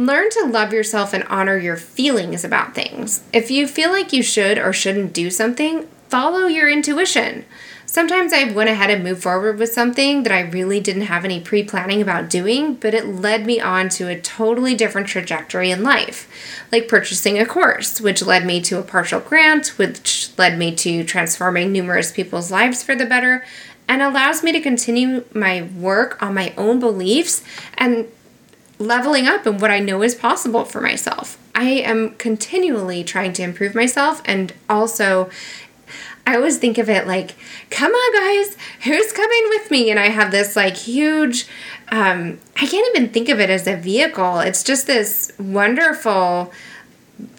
Learn 0.00 0.30
to 0.30 0.46
love 0.46 0.72
yourself 0.72 1.12
and 1.12 1.24
honor 1.24 1.58
your 1.58 1.76
feelings 1.76 2.42
about 2.42 2.74
things. 2.74 3.22
If 3.34 3.50
you 3.50 3.66
feel 3.66 3.90
like 3.90 4.14
you 4.14 4.22
should 4.22 4.56
or 4.56 4.72
shouldn't 4.72 5.12
do 5.12 5.28
something, 5.28 5.86
follow 6.08 6.46
your 6.46 6.70
intuition. 6.70 7.44
Sometimes 7.84 8.32
I 8.32 8.50
went 8.50 8.70
ahead 8.70 8.88
and 8.88 9.04
moved 9.04 9.22
forward 9.22 9.58
with 9.58 9.74
something 9.74 10.22
that 10.22 10.32
I 10.32 10.40
really 10.40 10.80
didn't 10.80 11.02
have 11.02 11.26
any 11.26 11.38
pre 11.38 11.64
planning 11.64 12.00
about 12.00 12.30
doing, 12.30 12.76
but 12.76 12.94
it 12.94 13.08
led 13.08 13.44
me 13.44 13.60
on 13.60 13.90
to 13.90 14.08
a 14.08 14.18
totally 14.18 14.74
different 14.74 15.06
trajectory 15.06 15.70
in 15.70 15.82
life, 15.82 16.26
like 16.72 16.88
purchasing 16.88 17.38
a 17.38 17.44
course, 17.44 18.00
which 18.00 18.22
led 18.22 18.46
me 18.46 18.62
to 18.62 18.78
a 18.78 18.82
partial 18.82 19.20
grant, 19.20 19.76
which 19.78 20.30
led 20.38 20.56
me 20.56 20.74
to 20.76 21.04
transforming 21.04 21.72
numerous 21.72 22.10
people's 22.10 22.50
lives 22.50 22.82
for 22.82 22.94
the 22.94 23.04
better, 23.04 23.44
and 23.86 24.00
allows 24.00 24.42
me 24.42 24.50
to 24.52 24.62
continue 24.62 25.26
my 25.34 25.68
work 25.76 26.22
on 26.22 26.32
my 26.32 26.54
own 26.56 26.80
beliefs 26.80 27.44
and 27.76 28.06
leveling 28.80 29.26
up 29.26 29.46
in 29.46 29.58
what 29.58 29.70
I 29.70 29.78
know 29.78 30.02
is 30.02 30.14
possible 30.14 30.64
for 30.64 30.80
myself. 30.80 31.38
I 31.54 31.68
am 31.68 32.14
continually 32.14 33.04
trying 33.04 33.32
to 33.34 33.42
improve 33.42 33.74
myself 33.74 34.22
and 34.24 34.52
also 34.68 35.30
I 36.26 36.36
always 36.36 36.58
think 36.58 36.78
of 36.78 36.88
it 36.88 37.06
like, 37.06 37.34
come 37.70 37.92
on, 37.92 38.20
guys, 38.20 38.56
who's 38.84 39.12
coming 39.12 39.42
with 39.48 39.70
me? 39.70 39.90
And 39.90 39.98
I 39.98 40.08
have 40.08 40.30
this 40.30 40.54
like 40.54 40.76
huge, 40.76 41.46
um, 41.88 42.38
I 42.56 42.66
can't 42.66 42.96
even 42.96 43.10
think 43.10 43.28
of 43.28 43.40
it 43.40 43.50
as 43.50 43.66
a 43.66 43.76
vehicle. 43.76 44.38
It's 44.40 44.62
just 44.62 44.86
this 44.86 45.32
wonderful 45.38 46.52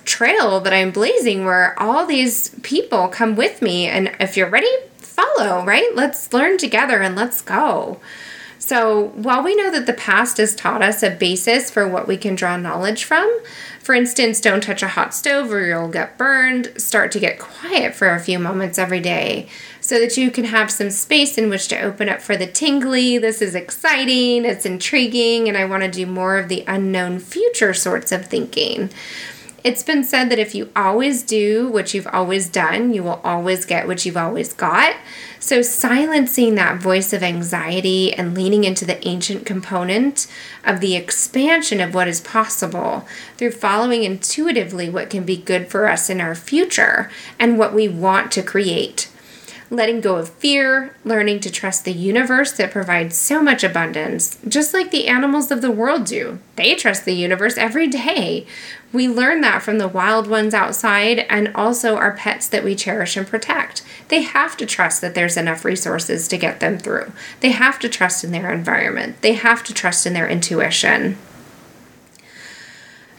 trail 0.04 0.60
that 0.60 0.73
I'm 0.73 0.91
blazing 0.91 1.45
where 1.45 1.80
all 1.80 2.06
these 2.06 2.49
people 2.63 3.08
come 3.08 3.36
with 3.36 3.62
me. 3.62 3.88
And 3.88 4.12
if 4.19 4.36
you're 4.36 4.49
ready, 4.49 4.71
follow, 4.97 5.63
right? 5.63 5.91
Let's 5.95 6.34
learn 6.34 6.58
together 6.58 7.01
and 7.01 7.15
let's 7.15 7.41
go. 7.41 7.99
So, 8.71 9.07
while 9.15 9.43
we 9.43 9.53
know 9.53 9.69
that 9.69 9.86
the 9.86 9.91
past 9.91 10.38
has 10.38 10.55
taught 10.55 10.81
us 10.81 11.03
a 11.03 11.10
basis 11.10 11.69
for 11.69 11.86
what 11.86 12.07
we 12.07 12.15
can 12.15 12.36
draw 12.36 12.55
knowledge 12.55 13.03
from, 13.03 13.29
for 13.81 13.93
instance, 13.93 14.39
don't 14.39 14.63
touch 14.63 14.81
a 14.81 14.88
hot 14.88 15.13
stove 15.13 15.51
or 15.51 15.65
you'll 15.65 15.89
get 15.89 16.17
burned, 16.17 16.71
start 16.77 17.12
to 17.12 17.19
get 17.19 17.38
quiet 17.38 17.93
for 17.93 18.12
a 18.12 18.19
few 18.21 18.39
moments 18.39 18.79
every 18.79 19.01
day 19.01 19.49
so 19.81 19.99
that 19.99 20.15
you 20.15 20.31
can 20.31 20.45
have 20.45 20.71
some 20.71 20.89
space 20.89 21.38
in 21.38 21.49
which 21.49 21.67
to 21.67 21.81
open 21.81 22.07
up 22.07 22.21
for 22.21 22.38
the 22.38 22.47
tingly. 22.47 23.17
This 23.17 23.41
is 23.41 23.55
exciting, 23.55 24.45
it's 24.45 24.65
intriguing, 24.65 25.49
and 25.49 25.57
I 25.57 25.65
want 25.65 25.84
to 25.84 25.91
do 25.91 26.05
more 26.05 26.38
of 26.38 26.47
the 26.47 26.63
unknown 26.65 27.19
future 27.19 27.73
sorts 27.73 28.13
of 28.13 28.27
thinking. 28.27 28.89
It's 29.63 29.84
been 29.84 30.04
said 30.04 30.30
that 30.30 30.39
if 30.39 30.56
you 30.56 30.71
always 30.76 31.21
do 31.21 31.69
what 31.69 31.93
you've 31.93 32.08
always 32.08 32.50
done, 32.50 32.95
you 32.95 33.04
will 33.04 33.21
always 33.24 33.63
get 33.63 33.86
what 33.86 34.04
you've 34.06 34.17
always 34.17 34.54
got. 34.54 34.95
So, 35.39 35.62
silencing 35.62 36.56
that 36.56 36.82
voice 36.82 37.13
of 37.13 37.21
anxiety 37.21 38.12
and 38.12 38.34
leaning 38.34 38.63
into 38.63 38.86
the 38.86 39.08
ancient 39.08 39.45
component 39.45 40.26
of 40.65 40.80
the 40.80 40.95
expansion 40.95 41.80
of 41.80 41.93
what 41.93 42.08
is 42.08 42.21
possible 42.21 43.06
through 43.38 43.52
following 43.52 44.04
intuitively 44.04 44.89
what 44.89 45.12
can 45.12 45.26
be 45.26 45.38
good 45.38 45.67
for 45.67 45.88
us 45.88 46.10
in 46.10 46.19
our 46.19 46.34
future 46.34 47.12
and 47.39 47.60
what 47.60 47.74
we 47.74 47.88
want 47.88 48.32
to 48.32 48.41
create 48.41 49.11
letting 49.71 50.01
go 50.01 50.17
of 50.17 50.29
fear, 50.29 50.93
learning 51.05 51.39
to 51.39 51.49
trust 51.49 51.86
the 51.86 51.93
universe 51.93 52.51
that 52.51 52.71
provides 52.71 53.15
so 53.15 53.41
much 53.41 53.63
abundance, 53.63 54.38
just 54.45 54.73
like 54.73 54.91
the 54.91 55.07
animals 55.07 55.49
of 55.49 55.62
the 55.62 55.71
world 55.71 56.05
do. 56.05 56.39
They 56.57 56.75
trust 56.75 57.05
the 57.05 57.13
universe 57.13 57.57
every 57.57 57.88
day. 57.88 58.45
We 58.91 59.07
learn 59.07 59.39
that 59.41 59.63
from 59.63 59.77
the 59.77 59.88
wild 59.88 60.27
ones 60.27 60.53
outside 60.53 61.19
and 61.29 61.55
also 61.55 61.95
our 61.95 62.12
pets 62.12 62.49
that 62.49 62.65
we 62.65 62.75
cherish 62.75 63.15
and 63.15 63.25
protect. 63.25 63.81
They 64.10 64.23
have 64.23 64.57
to 64.57 64.65
trust 64.65 64.99
that 64.99 65.15
there's 65.15 65.38
enough 65.38 65.63
resources 65.63 66.27
to 66.27 66.38
get 66.38 66.60
them 66.60 66.77
through. 66.77 67.13
They 67.39 67.51
have 67.51 67.79
to 67.79 67.88
trust 67.88 68.25
in 68.25 68.34
their 68.34 68.51
environment. 68.51 69.21
They 69.21 69.34
have 69.34 69.63
to 69.63 69.73
trust 69.73 70.05
in 70.05 70.12
their 70.12 70.27
intuition. 70.27 71.17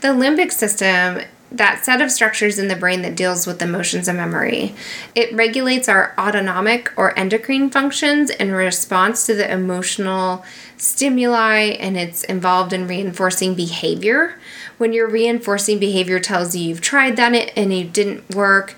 The 0.02 0.08
limbic 0.08 0.52
system 0.52 1.22
that 1.56 1.84
set 1.84 2.00
of 2.00 2.10
structures 2.10 2.58
in 2.58 2.68
the 2.68 2.76
brain 2.76 3.02
that 3.02 3.14
deals 3.14 3.46
with 3.46 3.60
emotions 3.60 4.08
and 4.08 4.18
memory. 4.18 4.74
It 5.14 5.34
regulates 5.34 5.88
our 5.88 6.14
autonomic 6.18 6.90
or 6.96 7.16
endocrine 7.18 7.70
functions 7.70 8.30
in 8.30 8.52
response 8.52 9.26
to 9.26 9.34
the 9.34 9.50
emotional 9.50 10.44
stimuli 10.76 11.76
and 11.78 11.96
it's 11.96 12.24
involved 12.24 12.72
in 12.72 12.88
reinforcing 12.88 13.54
behavior. 13.54 14.38
When 14.78 14.92
your 14.92 15.08
reinforcing 15.08 15.78
behavior 15.78 16.18
tells 16.18 16.56
you 16.56 16.68
you've 16.68 16.80
tried 16.80 17.16
that 17.16 17.34
and 17.56 17.72
it 17.72 17.92
didn't 17.92 18.34
work, 18.34 18.74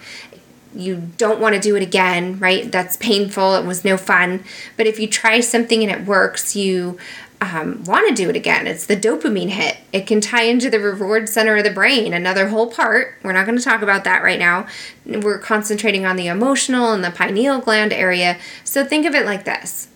you 0.74 1.10
don't 1.16 1.40
want 1.40 1.54
to 1.54 1.60
do 1.60 1.76
it 1.76 1.82
again, 1.82 2.38
right? 2.40 2.70
That's 2.70 2.96
painful. 2.96 3.54
It 3.54 3.64
was 3.64 3.84
no 3.84 3.96
fun. 3.96 4.42
But 4.76 4.86
if 4.86 4.98
you 4.98 5.06
try 5.06 5.40
something 5.40 5.82
and 5.82 5.92
it 5.92 6.06
works, 6.06 6.56
you 6.56 6.98
um, 7.52 7.84
want 7.84 8.08
to 8.08 8.14
do 8.14 8.28
it 8.30 8.36
again. 8.36 8.66
It's 8.66 8.86
the 8.86 8.96
dopamine 8.96 9.50
hit. 9.50 9.78
It 9.92 10.06
can 10.06 10.20
tie 10.20 10.42
into 10.42 10.70
the 10.70 10.80
reward 10.80 11.28
center 11.28 11.56
of 11.56 11.64
the 11.64 11.70
brain, 11.70 12.12
another 12.12 12.48
whole 12.48 12.70
part. 12.70 13.14
We're 13.22 13.32
not 13.32 13.46
going 13.46 13.58
to 13.58 13.64
talk 13.64 13.82
about 13.82 14.04
that 14.04 14.22
right 14.22 14.38
now. 14.38 14.66
We're 15.06 15.38
concentrating 15.38 16.06
on 16.06 16.16
the 16.16 16.26
emotional 16.26 16.92
and 16.92 17.04
the 17.04 17.10
pineal 17.10 17.60
gland 17.60 17.92
area. 17.92 18.38
So 18.64 18.84
think 18.84 19.06
of 19.06 19.14
it 19.14 19.26
like 19.26 19.44
this 19.44 19.88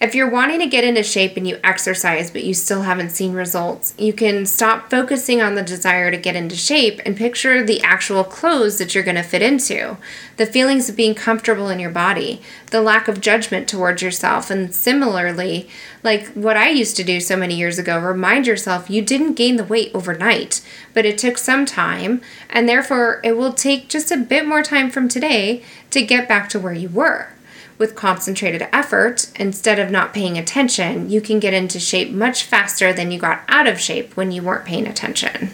if 0.00 0.14
you're 0.14 0.30
wanting 0.30 0.60
to 0.60 0.66
get 0.66 0.84
into 0.84 1.02
shape 1.02 1.36
and 1.36 1.46
you 1.48 1.58
exercise 1.64 2.30
but 2.30 2.44
you 2.44 2.54
still 2.54 2.82
haven't 2.82 3.10
seen 3.10 3.32
results, 3.32 3.94
you 3.98 4.12
can 4.12 4.46
stop 4.46 4.88
focusing 4.88 5.42
on 5.42 5.56
the 5.56 5.62
desire 5.62 6.10
to 6.10 6.16
get 6.16 6.36
into 6.36 6.54
shape 6.54 7.00
and 7.04 7.16
picture 7.16 7.64
the 7.64 7.80
actual 7.82 8.22
clothes 8.22 8.78
that 8.78 8.94
you're 8.94 9.02
going 9.02 9.16
to 9.16 9.22
fit 9.24 9.42
into, 9.42 9.96
the 10.36 10.46
feelings 10.46 10.88
of 10.88 10.94
being 10.94 11.16
comfortable 11.16 11.68
in 11.68 11.80
your 11.80 11.90
body, 11.90 12.40
the 12.70 12.80
lack 12.80 13.08
of 13.08 13.20
judgment 13.20 13.66
towards 13.66 14.00
yourself, 14.00 14.50
and 14.50 14.72
similarly, 14.72 15.68
like 16.04 16.28
what 16.28 16.56
I 16.56 16.68
used 16.68 16.96
to 16.96 17.04
do 17.04 17.18
so 17.18 17.36
many 17.36 17.56
years 17.56 17.78
ago, 17.78 17.98
remind 17.98 18.46
yourself 18.46 18.88
you 18.88 19.02
didn't 19.02 19.34
gain 19.34 19.56
the 19.56 19.64
weight 19.64 19.90
overnight, 19.94 20.60
but 20.94 21.06
it 21.06 21.18
took 21.18 21.38
some 21.38 21.66
time, 21.66 22.22
and 22.48 22.68
therefore 22.68 23.20
it 23.24 23.36
will 23.36 23.52
take 23.52 23.88
just 23.88 24.12
a 24.12 24.16
bit 24.16 24.46
more 24.46 24.62
time 24.62 24.90
from 24.90 25.08
today 25.08 25.64
to 25.90 26.02
get 26.02 26.28
back 26.28 26.48
to 26.50 26.60
where 26.60 26.72
you 26.72 26.88
were 26.88 27.30
with 27.78 27.94
concentrated 27.94 28.66
effort, 28.72 29.30
instead 29.36 29.78
of 29.78 29.90
not 29.90 30.12
paying 30.12 30.36
attention, 30.36 31.08
you 31.08 31.20
can 31.20 31.38
get 31.38 31.54
into 31.54 31.78
shape 31.78 32.10
much 32.10 32.42
faster 32.44 32.92
than 32.92 33.10
you 33.10 33.18
got 33.18 33.42
out 33.48 33.68
of 33.68 33.80
shape 33.80 34.16
when 34.16 34.32
you 34.32 34.42
weren't 34.42 34.64
paying 34.64 34.86
attention. 34.86 35.50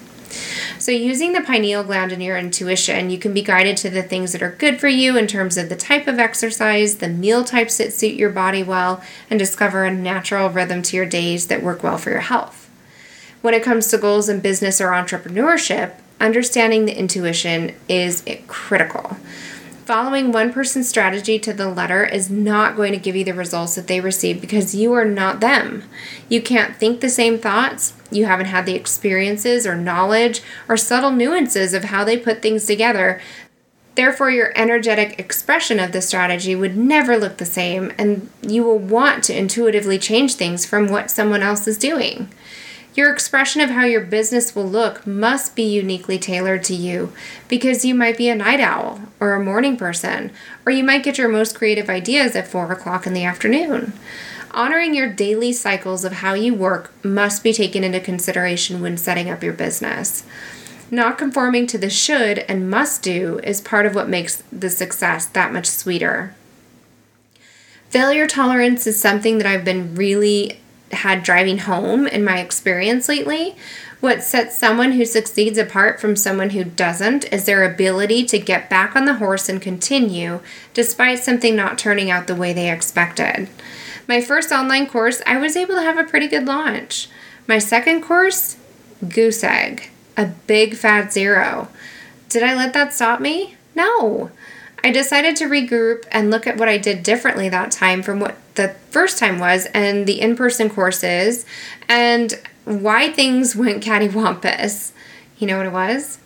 So, 0.78 0.90
using 0.90 1.32
the 1.32 1.40
pineal 1.40 1.84
gland 1.84 2.10
and 2.12 2.22
your 2.22 2.37
intuition, 2.37 3.08
you 3.08 3.18
can 3.18 3.32
be 3.32 3.42
guided 3.42 3.76
to 3.78 3.90
the 3.90 4.02
things 4.02 4.32
that 4.32 4.42
are 4.42 4.50
good 4.50 4.80
for 4.80 4.88
you 4.88 5.16
in 5.16 5.26
terms 5.26 5.56
of 5.56 5.68
the 5.68 5.76
type 5.76 6.08
of 6.08 6.18
exercise, 6.18 6.96
the 6.96 7.08
meal 7.08 7.44
types 7.44 7.78
that 7.78 7.92
suit 7.92 8.14
your 8.14 8.30
body 8.30 8.62
well, 8.62 9.02
and 9.30 9.38
discover 9.38 9.84
a 9.84 9.94
natural 9.94 10.50
rhythm 10.50 10.82
to 10.82 10.96
your 10.96 11.06
days 11.06 11.46
that 11.46 11.62
work 11.62 11.82
well 11.82 11.98
for 11.98 12.10
your 12.10 12.20
health. 12.20 12.68
When 13.42 13.54
it 13.54 13.62
comes 13.62 13.87
to 13.88 13.98
goals 13.98 14.28
in 14.28 14.40
business 14.40 14.80
or 14.80 14.88
entrepreneurship, 14.88 15.92
understanding 16.20 16.87
the 16.87 16.98
intuition 16.98 17.74
is 17.88 18.24
critical. 18.46 19.16
Following 19.85 20.33
one 20.33 20.51
person's 20.51 20.88
strategy 20.88 21.38
to 21.38 21.53
the 21.53 21.68
letter 21.68 22.07
is 22.07 22.31
not 22.31 22.75
going 22.75 22.92
to 22.92 22.99
give 22.99 23.14
you 23.14 23.25
the 23.25 23.35
results 23.35 23.75
that 23.75 23.87
they 23.87 24.01
receive 24.01 24.40
because 24.40 24.75
you 24.75 24.94
are 24.94 25.05
not 25.05 25.40
them. 25.40 25.85
You 26.27 26.40
can't 26.40 26.75
think 26.75 27.01
the 27.01 27.11
same 27.11 27.38
thoughts, 27.38 27.92
you 28.11 28.25
haven't 28.25 28.47
had 28.47 28.64
the 28.64 28.75
experiences 28.75 29.66
or 29.66 29.75
knowledge 29.75 30.40
or 30.70 30.79
subtle 30.79 31.11
nuances 31.11 31.75
of 31.75 31.85
how 31.85 32.03
they 32.03 32.16
put 32.16 32.40
things 32.40 32.64
together. 32.64 33.20
Therefore, 33.94 34.31
your 34.31 34.53
energetic 34.57 35.18
expression 35.20 35.79
of 35.79 35.92
the 35.92 36.01
strategy 36.01 36.57
would 36.57 36.79
never 36.79 37.18
look 37.18 37.37
the 37.37 37.44
same, 37.44 37.92
and 37.99 38.31
you 38.40 38.64
will 38.64 38.79
want 38.79 39.23
to 39.25 39.37
intuitively 39.37 39.99
change 39.99 40.35
things 40.35 40.64
from 40.64 40.88
what 40.88 41.11
someone 41.11 41.42
else 41.42 41.68
is 41.68 41.77
doing. 41.77 42.31
Your 42.94 43.12
expression 43.12 43.61
of 43.61 43.70
how 43.70 43.85
your 43.85 44.02
business 44.02 44.54
will 44.54 44.68
look 44.68 45.04
must 45.04 45.57
be 45.57 45.64
uniquely 45.64 46.16
tailored 46.16 46.62
to 46.64 46.74
you 46.74 47.12
because 47.48 47.85
you 47.85 47.92
might 47.92 48.16
be 48.16 48.28
a 48.28 48.37
night 48.37 48.61
owl 48.61 49.00
or 49.18 49.33
a 49.33 49.44
morning 49.44 49.76
person, 49.76 50.30
or 50.64 50.70
you 50.70 50.85
might 50.85 51.02
get 51.02 51.18
your 51.18 51.28
most 51.28 51.57
creative 51.57 51.90
ideas 51.90 52.37
at 52.37 52.46
4 52.46 52.70
o'clock 52.70 53.04
in 53.04 53.12
the 53.12 53.24
afternoon. 53.24 53.94
Honoring 54.52 54.94
your 54.94 55.12
daily 55.12 55.52
cycles 55.52 56.04
of 56.04 56.12
how 56.12 56.35
you 56.35 56.54
work 56.54 56.92
must 57.04 57.42
be 57.42 57.52
taken 57.52 57.83
into 57.83 57.98
consideration 57.98 58.80
when 58.80 58.96
setting 58.96 59.28
up 59.28 59.42
your 59.42 59.52
business. 59.52 60.22
Not 60.88 61.18
conforming 61.18 61.66
to 61.68 61.78
the 61.78 61.90
should 61.90 62.38
and 62.40 62.70
must 62.70 63.02
do 63.02 63.40
is 63.42 63.61
part 63.61 63.87
of 63.87 63.96
what 63.96 64.09
makes 64.09 64.44
the 64.52 64.70
success 64.70 65.26
that 65.26 65.52
much 65.52 65.66
sweeter. 65.66 66.37
Failure 67.88 68.28
tolerance 68.28 68.87
is 68.87 69.00
something 69.00 69.38
that 69.38 69.46
I've 69.46 69.64
been 69.64 69.96
really 69.96 70.61
had 70.92 71.23
driving 71.23 71.59
home 71.59 72.07
in 72.07 72.25
my 72.25 72.38
experience 72.38 73.09
lately. 73.09 73.57
What 74.01 74.23
sets 74.23 74.57
someone 74.57 74.92
who 74.92 75.05
succeeds 75.07 75.57
apart 75.57 75.99
from 75.99 76.14
someone 76.14 76.51
who 76.51 76.62
doesn't 76.62 77.33
is 77.33 77.47
their 77.47 77.64
ability 77.64 78.27
to 78.27 78.38
get 78.38 78.68
back 78.68 78.94
on 78.94 79.07
the 79.07 79.14
horse 79.14 79.49
and 79.49 79.62
continue 79.62 80.40
despite 80.75 81.20
something 81.20 81.57
not 81.57 81.79
turning 81.79 82.11
out 82.11 82.27
the 82.27 82.35
way 82.35 82.53
they 82.53 82.70
expected. 82.70 83.49
My 84.07 84.20
first 84.20 84.53
online 84.53 84.87
course, 84.87 85.23
I 85.27 85.38
was 85.38 85.57
able 85.57 85.77
to 85.77 85.83
have 85.83 85.97
a 85.97 86.05
pretty 86.05 86.29
good 86.29 86.44
launch. 86.44 87.09
My 87.47 87.59
second 87.59 88.03
course, 88.03 88.57
goose 89.09 89.42
egg, 89.42 89.90
a 90.16 90.27
big 90.47 90.77
fat 90.77 91.12
zero. 91.12 91.68
Did 92.29 92.42
I 92.42 92.55
let 92.55 92.75
that 92.75 92.92
stop 92.92 93.20
me? 93.20 93.57
No. 93.75 94.31
I 94.85 94.90
decided 94.90 95.35
to 95.37 95.47
regroup 95.47 96.05
and 96.12 96.31
look 96.31 96.47
at 96.47 96.59
what 96.59 96.68
I 96.68 96.77
did 96.77 97.03
differently 97.03 97.49
that 97.49 97.70
time 97.70 98.03
from 98.03 98.20
what 98.20 98.37
the 98.55 98.77
first 98.90 99.18
time 99.18 99.38
was 99.38 99.64
and 99.73 100.07
the 100.07 100.20
in 100.20 100.37
person 100.37 100.68
courses 100.68 101.47
and 101.88 102.38
why 102.66 103.11
things 103.11 103.57
went 103.57 103.83
cattywampus. 103.83 104.92
You 105.38 105.47
know 105.47 105.57
what 105.57 105.66
it 105.66 105.73
was? 105.73 106.18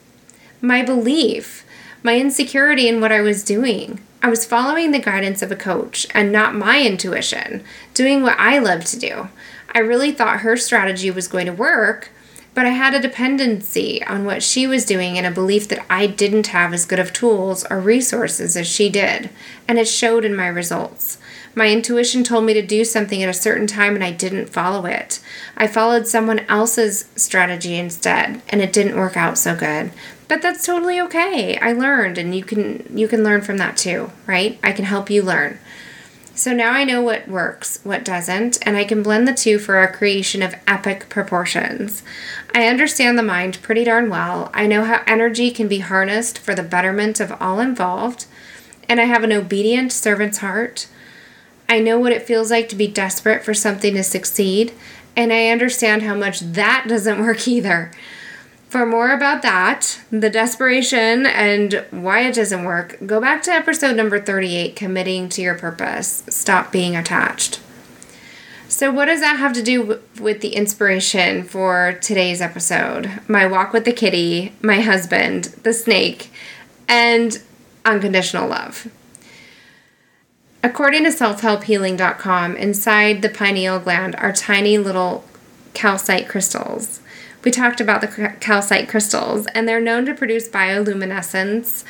My 0.61 0.83
belief, 0.83 1.65
my 2.03 2.19
insecurity 2.19 2.89
in 2.89 3.01
what 3.01 3.13
I 3.13 3.21
was 3.21 3.45
doing. 3.45 4.01
I 4.25 4.29
was 4.29 4.45
following 4.45 4.91
the 4.91 4.99
guidance 4.99 5.41
of 5.41 5.53
a 5.53 5.57
coach 5.57 6.09
and 6.13 6.33
not 6.33 6.57
my 6.57 6.83
intuition, 6.83 7.63
doing 7.95 8.25
what 8.25 8.37
I 8.41 8.59
love 8.59 8.85
to 8.87 8.99
do. 8.99 9.29
I 9.73 9.79
really 9.79 10.11
thought 10.11 10.41
her 10.41 10.57
strategy 10.57 11.13
was 11.13 11.29
going 11.29 11.47
to 11.47 11.53
work, 11.53 12.11
but 12.55 12.67
I 12.67 12.71
had 12.71 12.95
a 12.95 13.01
dependency 13.01 14.03
on 14.05 14.25
what 14.25 14.43
she 14.43 14.67
was 14.67 14.85
doing 14.85 15.17
and 15.17 15.27
a 15.27 15.31
belief 15.31 15.69
that 15.69 15.85
I 15.89 16.07
didn't 16.07 16.49
have 16.49 16.73
as 16.73 16.85
good 16.85 16.99
of 16.99 17.13
tools 17.13 17.65
or 17.71 17.81
resources 17.81 18.57
as 18.57 18.67
she 18.67 18.89
did, 18.89 19.31
and 19.67 19.79
it 19.79 19.87
showed 19.87 20.25
in 20.25 20.35
my 20.35 20.49
results. 20.49 21.19
My 21.55 21.71
intuition 21.71 22.23
told 22.25 22.45
me 22.45 22.55
to 22.55 22.63
do 22.63 22.85
something 22.85 23.23
at 23.23 23.29
a 23.29 23.35
certain 23.35 23.67
time 23.67 23.95
and 23.95 24.05
I 24.05 24.13
didn't 24.13 24.51
follow 24.51 24.87
it. 24.87 25.21
I 25.57 25.67
followed 25.67 26.07
someone 26.07 26.41
else's 26.41 27.07
strategy 27.17 27.77
instead, 27.77 28.43
and 28.49 28.61
it 28.61 28.73
didn't 28.73 28.97
work 28.97 29.17
out 29.17 29.39
so 29.39 29.57
good. 29.57 29.91
But 30.29 30.43
that's 30.43 30.65
totally 30.65 31.01
okay. 31.01 31.57
I 31.59 31.73
learned 31.73 32.19
and 32.19 32.35
you 32.35 32.45
can 32.45 32.87
you 32.95 33.09
can 33.09 33.25
learn 33.25 33.41
from 33.41 33.57
that 33.59 33.77
too, 33.77 34.13
right? 34.27 34.59
I 34.63 34.73
can 34.73 34.85
help 34.85 35.11
you 35.11 35.23
learn. 35.23 35.59
So 36.39 36.53
now 36.53 36.71
I 36.71 36.85
know 36.85 37.03
what 37.03 37.27
works, 37.27 37.81
what 37.83 38.05
doesn't, 38.05 38.65
and 38.65 38.77
I 38.77 38.85
can 38.85 39.03
blend 39.03 39.27
the 39.27 39.35
two 39.35 39.59
for 39.59 39.83
a 39.83 39.93
creation 39.93 40.41
of 40.41 40.55
epic 40.69 41.09
proportions. 41.09 42.05
I 42.55 42.69
understand 42.69 43.19
the 43.19 43.25
mind 43.25 43.61
pretty 43.61 43.83
darn 43.83 44.09
well. 44.09 44.49
I 44.55 44.69
know 44.69 44.85
how 44.85 45.03
energy 45.05 45.51
can 45.51 45.67
be 45.67 45.81
harnessed 45.81 46.39
for 46.39 46.55
the 46.55 46.63
betterment 46.63 47.19
of 47.19 47.33
all 47.43 47.59
involved, 47.59 48.27
and 48.89 49.01
I 49.01 49.07
have 49.07 49.25
an 49.25 49.33
obedient 49.33 49.91
servant's 49.91 50.39
heart. 50.39 50.87
I 51.69 51.81
know 51.81 51.99
what 51.99 52.13
it 52.13 52.23
feels 52.23 52.53
like 52.53 52.69
to 52.69 52.77
be 52.77 52.87
desperate 52.87 53.43
for 53.43 53.53
something 53.53 53.95
to 53.95 54.05
succeed, 54.05 54.73
and 55.17 55.33
I 55.33 55.49
understand 55.49 56.05
how 56.05 56.15
much 56.15 56.39
that 56.39 56.85
doesn't 56.89 57.21
work 57.21 57.49
either. 57.49 57.91
For 58.69 58.85
more 58.85 59.13
about 59.13 59.41
that, 59.43 59.99
the 60.11 60.29
desperation, 60.29 61.25
and 61.25 61.87
why 61.91 62.21
it 62.21 62.35
doesn't 62.35 62.65
work, 62.65 62.99
go 63.07 63.19
back 63.19 63.43
to 63.45 63.51
episode 63.51 63.97
number 63.97 64.21
38 64.21 64.77
Committing 64.77 65.31
to 65.31 65.41
Your 65.41 65.55
Purpose. 65.55 66.23
Stop 66.29 66.71
being 66.71 66.95
attached. 66.95 67.61
So, 68.69 68.91
what 68.91 69.07
does 69.07 69.21
that 69.21 69.39
have 69.39 69.55
to 69.55 69.63
do 69.63 70.03
with 70.21 70.43
the 70.43 70.51
inspiration 70.51 71.45
for 71.45 71.99
today's 72.03 72.43
episode? 72.43 73.11
My 73.27 73.47
walk 73.47 73.73
with 73.73 73.87
the 73.87 73.93
kitty, 73.93 74.53
my 74.61 74.83
husband, 74.83 75.45
the 75.63 75.73
snake, 75.73 76.31
and 76.87 77.43
unconditional 77.87 78.49
love. 78.49 78.89
According 80.63 81.05
to 81.05 81.11
selfhelphealing.com, 81.11 82.57
inside 82.57 83.23
the 83.23 83.31
pineal 83.31 83.79
gland 83.79 84.15
are 84.17 84.33
tiny 84.33 84.77
little 84.77 85.25
calcite 85.73 86.29
crystals. 86.29 87.01
We 87.45 87.51
talked 87.51 87.81
about 87.81 88.01
the 88.01 88.35
calcite 88.41 88.89
crystals, 88.89 89.47
and 89.49 89.69
they're 89.69 89.81
known 89.81 90.07
to 90.07 90.15
produce 90.15 90.49
bioluminescence, 90.49 91.85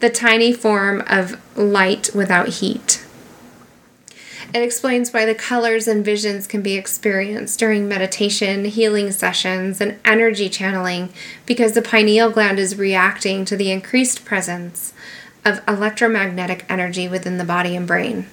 the 0.00 0.10
tiny 0.10 0.52
form 0.52 1.02
of 1.06 1.40
light 1.56 2.10
without 2.14 2.48
heat. 2.48 3.06
It 4.54 4.62
explains 4.62 5.12
why 5.12 5.26
the 5.26 5.34
colors 5.34 5.88
and 5.88 6.04
visions 6.04 6.46
can 6.46 6.62
be 6.62 6.76
experienced 6.76 7.58
during 7.58 7.88
meditation, 7.88 8.64
healing 8.64 9.10
sessions, 9.10 9.80
and 9.80 9.98
energy 10.04 10.48
channeling 10.48 11.12
because 11.44 11.72
the 11.72 11.82
pineal 11.82 12.30
gland 12.30 12.58
is 12.58 12.78
reacting 12.78 13.44
to 13.44 13.56
the 13.56 13.70
increased 13.70 14.24
presence 14.24 14.94
of 15.44 15.60
electromagnetic 15.68 16.64
energy 16.68 17.06
within 17.08 17.38
the 17.38 17.44
body 17.44 17.76
and 17.76 17.86
brain. 17.86 18.26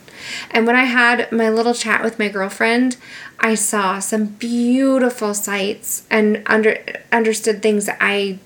And 0.51 0.65
when 0.65 0.75
I 0.75 0.83
had 0.83 1.31
my 1.31 1.49
little 1.49 1.73
chat 1.73 2.03
with 2.03 2.19
my 2.19 2.29
girlfriend, 2.29 2.97
I 3.39 3.55
saw 3.55 3.99
some 3.99 4.25
beautiful 4.25 5.33
sights 5.33 6.05
and 6.09 6.43
under 6.45 6.83
understood 7.11 7.61
things 7.61 7.85
that 7.85 7.97
I 7.99 8.39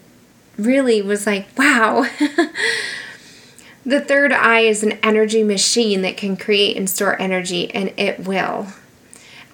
really 0.57 1.01
was 1.01 1.27
like, 1.27 1.47
wow. 1.57 2.07
the 3.85 4.01
third 4.01 4.33
eye 4.33 4.61
is 4.61 4.83
an 4.83 4.93
energy 5.03 5.43
machine 5.43 6.01
that 6.01 6.17
can 6.17 6.35
create 6.35 6.77
and 6.77 6.89
store 6.89 7.19
energy, 7.21 7.73
and 7.73 7.93
it 7.97 8.19
will. 8.21 8.67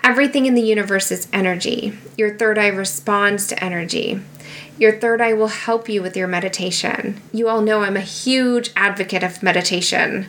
Everything 0.03 0.45
in 0.45 0.53
the 0.53 0.61
universe 0.61 1.11
is 1.11 1.28
energy. 1.32 1.97
Your 2.18 2.38
third 2.38 2.57
eye 2.57 2.68
responds 2.68 3.47
to 3.47 3.64
energy. 3.64 4.22
Your 4.78 4.98
third 5.00 5.22
eye 5.22 5.34
will 5.34 5.48
help 5.48 5.88
you 5.88 6.02
with 6.02 6.18
your 6.18 6.28
meditation. 6.28 7.22
You 7.32 7.48
all 7.48 7.62
know 7.62 7.82
I'm 7.82 7.98
a 7.98 8.02
huge 8.02 8.72
advocate 8.76 9.24
of 9.24 9.44
meditation. 9.44 10.28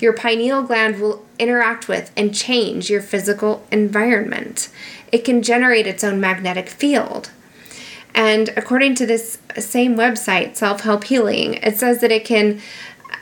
Your 0.00 0.12
pineal 0.12 0.62
gland 0.62 1.00
will 1.00 1.24
interact 1.38 1.88
with 1.88 2.12
and 2.16 2.34
change 2.34 2.90
your 2.90 3.00
physical 3.00 3.66
environment. 3.72 4.68
It 5.10 5.24
can 5.24 5.42
generate 5.42 5.86
its 5.86 6.04
own 6.04 6.20
magnetic 6.20 6.68
field. 6.68 7.30
And 8.14 8.48
according 8.56 8.94
to 8.96 9.06
this 9.06 9.38
same 9.58 9.96
website, 9.96 10.56
Self 10.56 10.80
Help 10.82 11.04
Healing, 11.04 11.54
it 11.54 11.78
says 11.78 12.00
that 12.00 12.12
it 12.12 12.24
can 12.24 12.60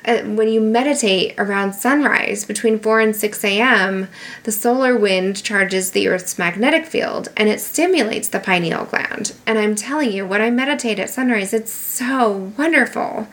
Uh, 0.04 0.18
when 0.22 0.48
you 0.48 0.60
meditate 0.60 1.34
around 1.38 1.72
sunrise 1.72 2.44
between 2.44 2.78
4 2.78 3.00
and 3.00 3.16
6 3.16 3.44
a.m., 3.44 4.08
the 4.42 4.52
solar 4.52 4.96
wind 4.96 5.42
charges 5.42 5.90
the 5.90 6.08
Earth's 6.08 6.38
magnetic 6.38 6.84
field 6.84 7.28
and 7.36 7.48
it 7.48 7.60
stimulates 7.60 8.28
the 8.28 8.40
pineal 8.40 8.84
gland. 8.84 9.34
And 9.46 9.58
I'm 9.58 9.74
telling 9.74 10.12
you, 10.12 10.26
when 10.26 10.42
I 10.42 10.50
meditate 10.50 10.98
at 10.98 11.10
sunrise, 11.10 11.54
it's 11.54 11.72
so 11.72 12.52
wonderful. 12.58 13.28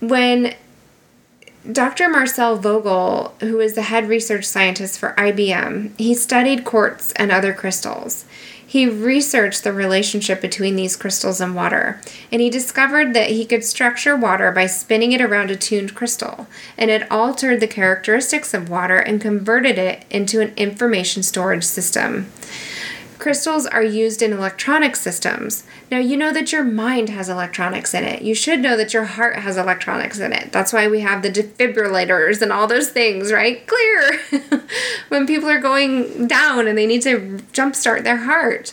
When 0.00 0.54
Dr. 1.70 2.08
Marcel 2.10 2.56
Vogel, 2.56 3.34
who 3.40 3.58
is 3.60 3.74
the 3.74 3.82
head 3.82 4.08
research 4.08 4.44
scientist 4.44 4.98
for 4.98 5.14
IBM, 5.16 5.98
he 5.98 6.14
studied 6.14 6.64
quartz 6.64 7.12
and 7.12 7.32
other 7.32 7.54
crystals. 7.54 8.26
He 8.74 8.88
researched 8.88 9.62
the 9.62 9.72
relationship 9.72 10.40
between 10.40 10.74
these 10.74 10.96
crystals 10.96 11.40
and 11.40 11.54
water, 11.54 12.00
and 12.32 12.40
he 12.40 12.50
discovered 12.50 13.14
that 13.14 13.30
he 13.30 13.44
could 13.44 13.62
structure 13.62 14.16
water 14.16 14.50
by 14.50 14.66
spinning 14.66 15.12
it 15.12 15.20
around 15.20 15.52
a 15.52 15.54
tuned 15.54 15.94
crystal, 15.94 16.48
and 16.76 16.90
it 16.90 17.08
altered 17.08 17.60
the 17.60 17.68
characteristics 17.68 18.52
of 18.52 18.68
water 18.68 18.98
and 18.98 19.20
converted 19.20 19.78
it 19.78 20.04
into 20.10 20.40
an 20.40 20.52
information 20.56 21.22
storage 21.22 21.62
system. 21.62 22.32
Crystals 23.18 23.66
are 23.66 23.82
used 23.82 24.22
in 24.22 24.32
electronic 24.32 24.96
systems. 24.96 25.64
Now, 25.90 25.98
you 25.98 26.16
know 26.16 26.32
that 26.32 26.52
your 26.52 26.64
mind 26.64 27.08
has 27.08 27.28
electronics 27.28 27.94
in 27.94 28.04
it. 28.04 28.22
You 28.22 28.34
should 28.34 28.60
know 28.60 28.76
that 28.76 28.92
your 28.92 29.04
heart 29.04 29.36
has 29.36 29.56
electronics 29.56 30.18
in 30.18 30.32
it. 30.32 30.50
That's 30.52 30.72
why 30.72 30.88
we 30.88 31.00
have 31.00 31.22
the 31.22 31.30
defibrillators 31.30 32.42
and 32.42 32.52
all 32.52 32.66
those 32.66 32.90
things, 32.90 33.32
right? 33.32 33.66
Clear. 33.66 34.20
when 35.08 35.26
people 35.26 35.48
are 35.48 35.60
going 35.60 36.26
down 36.26 36.66
and 36.66 36.76
they 36.76 36.86
need 36.86 37.02
to 37.02 37.38
jumpstart 37.52 38.02
their 38.02 38.18
heart. 38.18 38.72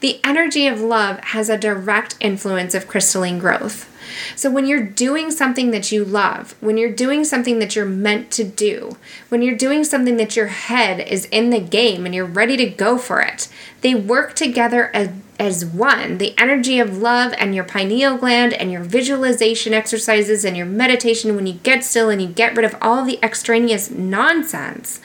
The 0.00 0.20
energy 0.24 0.66
of 0.66 0.80
love 0.80 1.20
has 1.20 1.48
a 1.48 1.56
direct 1.56 2.16
influence 2.20 2.74
of 2.74 2.88
crystalline 2.88 3.38
growth. 3.38 3.90
So, 4.34 4.50
when 4.50 4.66
you're 4.66 4.84
doing 4.84 5.30
something 5.30 5.70
that 5.70 5.92
you 5.92 6.04
love, 6.04 6.54
when 6.60 6.76
you're 6.76 6.92
doing 6.92 7.24
something 7.24 7.58
that 7.58 7.74
you're 7.74 7.84
meant 7.84 8.30
to 8.32 8.44
do, 8.44 8.96
when 9.28 9.42
you're 9.42 9.56
doing 9.56 9.84
something 9.84 10.16
that 10.16 10.36
your 10.36 10.48
head 10.48 11.00
is 11.00 11.26
in 11.26 11.50
the 11.50 11.60
game 11.60 12.06
and 12.06 12.14
you're 12.14 12.24
ready 12.24 12.56
to 12.56 12.66
go 12.66 12.98
for 12.98 13.20
it, 13.20 13.48
they 13.80 13.94
work 13.94 14.34
together 14.34 14.90
as, 14.94 15.10
as 15.38 15.64
one. 15.64 16.18
The 16.18 16.34
energy 16.38 16.78
of 16.78 16.98
love 16.98 17.34
and 17.38 17.54
your 17.54 17.64
pineal 17.64 18.16
gland 18.16 18.52
and 18.52 18.72
your 18.72 18.82
visualization 18.82 19.72
exercises 19.72 20.44
and 20.44 20.56
your 20.56 20.66
meditation, 20.66 21.36
when 21.36 21.46
you 21.46 21.54
get 21.54 21.84
still 21.84 22.10
and 22.10 22.20
you 22.20 22.28
get 22.28 22.56
rid 22.56 22.64
of 22.64 22.76
all 22.80 23.04
the 23.04 23.18
extraneous 23.22 23.90
nonsense, 23.90 25.00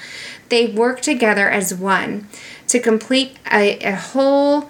they 0.49 0.67
work 0.67 1.01
together 1.01 1.49
as 1.49 1.73
one 1.73 2.27
to 2.67 2.79
complete 2.79 3.37
a, 3.51 3.79
a 3.79 3.95
whole 3.95 4.69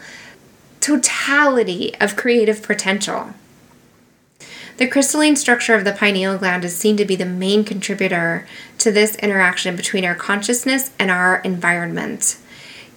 totality 0.79 1.93
of 2.01 2.15
creative 2.15 2.63
potential. 2.63 3.33
The 4.77 4.87
crystalline 4.87 5.35
structure 5.35 5.75
of 5.75 5.83
the 5.83 5.93
pineal 5.93 6.37
gland 6.37 6.65
is 6.65 6.75
seen 6.75 6.97
to 6.97 7.05
be 7.05 7.15
the 7.15 7.25
main 7.25 7.63
contributor 7.63 8.47
to 8.79 8.91
this 8.91 9.15
interaction 9.17 9.75
between 9.75 10.05
our 10.05 10.15
consciousness 10.15 10.91
and 10.97 11.11
our 11.11 11.37
environment. 11.41 12.37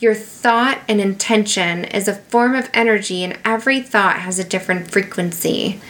Your 0.00 0.14
thought 0.14 0.80
and 0.88 1.00
intention 1.00 1.84
is 1.84 2.08
a 2.08 2.14
form 2.14 2.54
of 2.54 2.70
energy, 2.74 3.22
and 3.22 3.38
every 3.44 3.80
thought 3.80 4.18
has 4.18 4.38
a 4.38 4.44
different 4.44 4.90
frequency. 4.90 5.80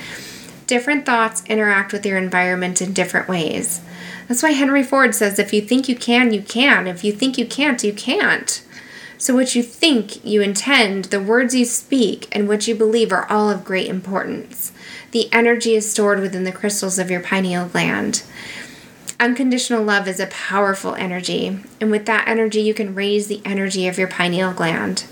Different 0.67 1.05
thoughts 1.05 1.43
interact 1.47 1.93
with 1.93 2.07
your 2.07 2.19
environment 2.19 2.81
in 2.81 2.93
different 2.93 3.29
ways. 3.29 3.81
That's 4.29 4.43
why 4.43 4.53
Henry 4.53 4.83
Ford 4.83 5.15
says 5.15 5.39
if 5.39 5.53
you 5.53 5.61
think 5.61 5.89
you 5.89 5.97
can, 5.97 6.33
you 6.33 6.43
can. 6.43 6.87
If 6.87 7.05
you 7.05 7.13
think 7.13 7.37
you 7.37 7.47
can't, 7.47 7.83
you 7.83 7.93
can't. 7.93 8.63
So, 9.19 9.35
what 9.35 9.55
you 9.55 9.63
think, 9.63 10.23
you 10.25 10.43
intend, 10.43 11.07
the 11.07 11.21
words 11.21 11.55
you 11.55 11.65
speak, 11.65 12.29
and 12.33 12.47
what 12.47 12.67
you 12.69 12.75
believe 12.75 13.11
are 13.11 13.31
all 13.31 13.51
of 13.51 13.65
great 13.65 13.89
importance. 13.89 14.73
The 15.15 15.33
energy 15.33 15.77
is 15.77 15.89
stored 15.89 16.19
within 16.19 16.43
the 16.43 16.51
crystals 16.51 16.99
of 16.99 17.09
your 17.09 17.21
pineal 17.21 17.69
gland. 17.69 18.25
Unconditional 19.21 19.85
love 19.85 20.09
is 20.09 20.19
a 20.19 20.27
powerful 20.27 20.97
energy, 20.97 21.61
and 21.81 21.93
with 21.93 22.05
that 22.07 22.27
energy, 22.27 22.61
you 22.61 22.75
can 22.75 22.97
raise 22.97 23.29
the 23.29 23.41
energy 23.45 23.87
of 23.87 23.97
your 23.97 24.09
pineal 24.09 24.53
gland. 24.53 25.03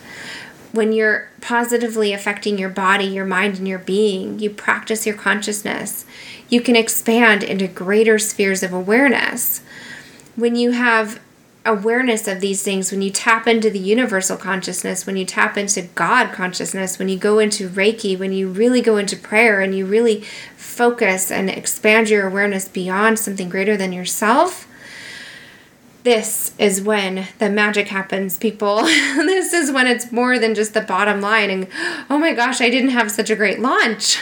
When 0.72 0.90
you're 0.90 1.28
positively 1.40 2.12
affecting 2.12 2.58
your 2.58 2.68
body, 2.68 3.04
your 3.04 3.24
mind, 3.24 3.58
and 3.58 3.68
your 3.68 3.78
being, 3.78 4.40
you 4.40 4.50
practice 4.50 5.06
your 5.06 5.14
consciousness. 5.14 6.04
You 6.48 6.60
can 6.60 6.74
expand 6.74 7.44
into 7.44 7.68
greater 7.68 8.18
spheres 8.18 8.64
of 8.64 8.72
awareness. 8.72 9.62
When 10.34 10.56
you 10.56 10.72
have 10.72 11.20
awareness 11.64 12.26
of 12.26 12.40
these 12.40 12.62
things, 12.62 12.90
when 12.90 13.02
you 13.02 13.10
tap 13.10 13.46
into 13.46 13.70
the 13.70 13.78
universal 13.78 14.36
consciousness, 14.36 15.06
when 15.06 15.16
you 15.16 15.24
tap 15.24 15.56
into 15.56 15.82
God 15.82 16.32
consciousness, 16.32 16.98
when 16.98 17.08
you 17.08 17.16
go 17.16 17.38
into 17.38 17.68
Reiki, 17.68 18.18
when 18.18 18.32
you 18.32 18.48
really 18.48 18.80
go 18.80 18.96
into 18.96 19.16
prayer 19.16 19.60
and 19.60 19.74
you 19.74 19.86
really 19.86 20.22
focus 20.56 21.30
and 21.30 21.48
expand 21.48 22.10
your 22.10 22.26
awareness 22.26 22.68
beyond 22.68 23.18
something 23.18 23.48
greater 23.48 23.76
than 23.76 23.92
yourself, 23.92 24.66
this 26.02 26.52
is 26.58 26.82
when 26.82 27.28
the 27.38 27.48
magic 27.48 27.88
happens, 27.88 28.36
people. 28.36 28.82
this 28.82 29.52
is 29.52 29.70
when 29.70 29.86
it's 29.86 30.10
more 30.10 30.38
than 30.38 30.54
just 30.54 30.74
the 30.74 30.80
bottom 30.80 31.20
line 31.20 31.50
and, 31.50 31.68
oh 32.10 32.18
my 32.18 32.32
gosh, 32.32 32.60
I 32.60 32.70
didn't 32.70 32.90
have 32.90 33.10
such 33.10 33.30
a 33.30 33.36
great 33.36 33.60
launch. 33.60 34.18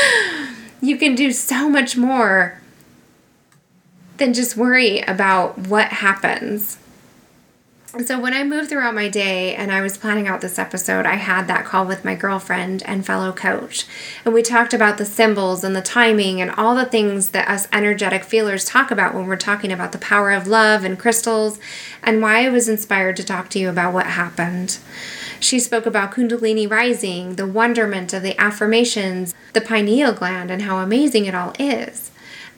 you 0.80 0.96
can 0.96 1.14
do 1.14 1.30
so 1.30 1.68
much 1.68 1.96
more 1.96 2.60
than 4.18 4.34
just 4.34 4.56
worry 4.56 5.00
about 5.00 5.58
what 5.58 5.88
happens. 5.88 6.78
So, 8.04 8.20
when 8.20 8.34
I 8.34 8.44
moved 8.44 8.68
throughout 8.68 8.94
my 8.94 9.08
day 9.08 9.54
and 9.54 9.72
I 9.72 9.80
was 9.80 9.96
planning 9.96 10.28
out 10.28 10.42
this 10.42 10.58
episode, 10.58 11.06
I 11.06 11.14
had 11.14 11.46
that 11.48 11.64
call 11.64 11.86
with 11.86 12.04
my 12.04 12.14
girlfriend 12.14 12.82
and 12.84 13.04
fellow 13.04 13.32
coach. 13.32 13.86
And 14.26 14.34
we 14.34 14.42
talked 14.42 14.74
about 14.74 14.98
the 14.98 15.06
symbols 15.06 15.64
and 15.64 15.74
the 15.74 15.80
timing 15.80 16.38
and 16.42 16.50
all 16.50 16.76
the 16.76 16.84
things 16.84 17.30
that 17.30 17.48
us 17.48 17.66
energetic 17.72 18.24
feelers 18.24 18.66
talk 18.66 18.90
about 18.90 19.14
when 19.14 19.26
we're 19.26 19.36
talking 19.36 19.72
about 19.72 19.92
the 19.92 19.98
power 19.98 20.32
of 20.32 20.46
love 20.46 20.84
and 20.84 20.98
crystals 20.98 21.58
and 22.02 22.20
why 22.20 22.44
I 22.44 22.50
was 22.50 22.68
inspired 22.68 23.16
to 23.16 23.24
talk 23.24 23.48
to 23.50 23.58
you 23.58 23.70
about 23.70 23.94
what 23.94 24.06
happened. 24.06 24.78
She 25.40 25.58
spoke 25.58 25.86
about 25.86 26.12
Kundalini 26.12 26.70
rising, 26.70 27.36
the 27.36 27.46
wonderment 27.46 28.12
of 28.12 28.22
the 28.22 28.38
affirmations, 28.38 29.34
the 29.54 29.62
pineal 29.62 30.12
gland, 30.12 30.50
and 30.50 30.62
how 30.62 30.78
amazing 30.78 31.24
it 31.24 31.34
all 31.34 31.54
is. 31.58 32.10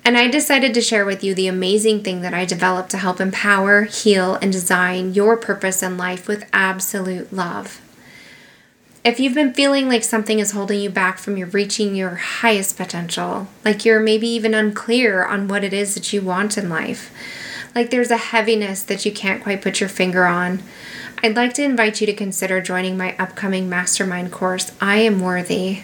And 0.04 0.16
I 0.16 0.28
decided 0.28 0.74
to 0.74 0.80
share 0.80 1.04
with 1.04 1.22
you 1.22 1.34
the 1.34 1.46
amazing 1.46 2.02
thing 2.02 2.22
that 2.22 2.34
I 2.34 2.44
developed 2.44 2.90
to 2.90 2.98
help 2.98 3.20
empower, 3.20 3.82
heal, 3.82 4.36
and 4.36 4.50
design 4.50 5.14
your 5.14 5.36
purpose 5.36 5.82
in 5.82 5.96
life 5.96 6.26
with 6.26 6.48
absolute 6.52 7.32
love. 7.32 7.80
If 9.02 9.18
you've 9.18 9.34
been 9.34 9.54
feeling 9.54 9.88
like 9.88 10.04
something 10.04 10.40
is 10.40 10.50
holding 10.50 10.80
you 10.80 10.90
back 10.90 11.18
from 11.18 11.36
your 11.36 11.48
reaching 11.48 11.94
your 11.94 12.16
highest 12.16 12.76
potential, 12.76 13.48
like 13.64 13.84
you're 13.84 14.00
maybe 14.00 14.28
even 14.28 14.52
unclear 14.52 15.24
on 15.24 15.48
what 15.48 15.64
it 15.64 15.72
is 15.72 15.94
that 15.94 16.12
you 16.12 16.20
want 16.20 16.58
in 16.58 16.68
life, 16.68 17.10
like 17.74 17.90
there's 17.90 18.10
a 18.10 18.18
heaviness 18.18 18.82
that 18.82 19.06
you 19.06 19.12
can't 19.12 19.42
quite 19.42 19.62
put 19.62 19.80
your 19.80 19.88
finger 19.88 20.26
on, 20.26 20.62
I'd 21.22 21.36
like 21.36 21.54
to 21.54 21.62
invite 21.62 22.00
you 22.00 22.06
to 22.06 22.14
consider 22.14 22.60
joining 22.60 22.96
my 22.96 23.14
upcoming 23.18 23.68
mastermind 23.68 24.32
course, 24.32 24.72
I 24.80 24.96
Am 24.96 25.20
Worthy. 25.20 25.80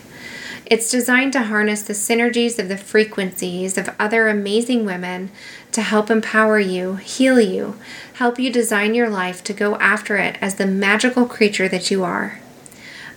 It's 0.68 0.90
designed 0.90 1.32
to 1.34 1.44
harness 1.44 1.82
the 1.82 1.92
synergies 1.92 2.58
of 2.58 2.68
the 2.68 2.76
frequencies 2.76 3.78
of 3.78 3.94
other 4.00 4.26
amazing 4.26 4.84
women 4.84 5.30
to 5.70 5.80
help 5.80 6.10
empower 6.10 6.58
you, 6.58 6.96
heal 6.96 7.40
you, 7.40 7.76
help 8.14 8.40
you 8.40 8.50
design 8.50 8.92
your 8.92 9.08
life 9.08 9.44
to 9.44 9.52
go 9.52 9.76
after 9.76 10.16
it 10.16 10.36
as 10.40 10.56
the 10.56 10.66
magical 10.66 11.24
creature 11.24 11.68
that 11.68 11.92
you 11.92 12.02
are. 12.02 12.40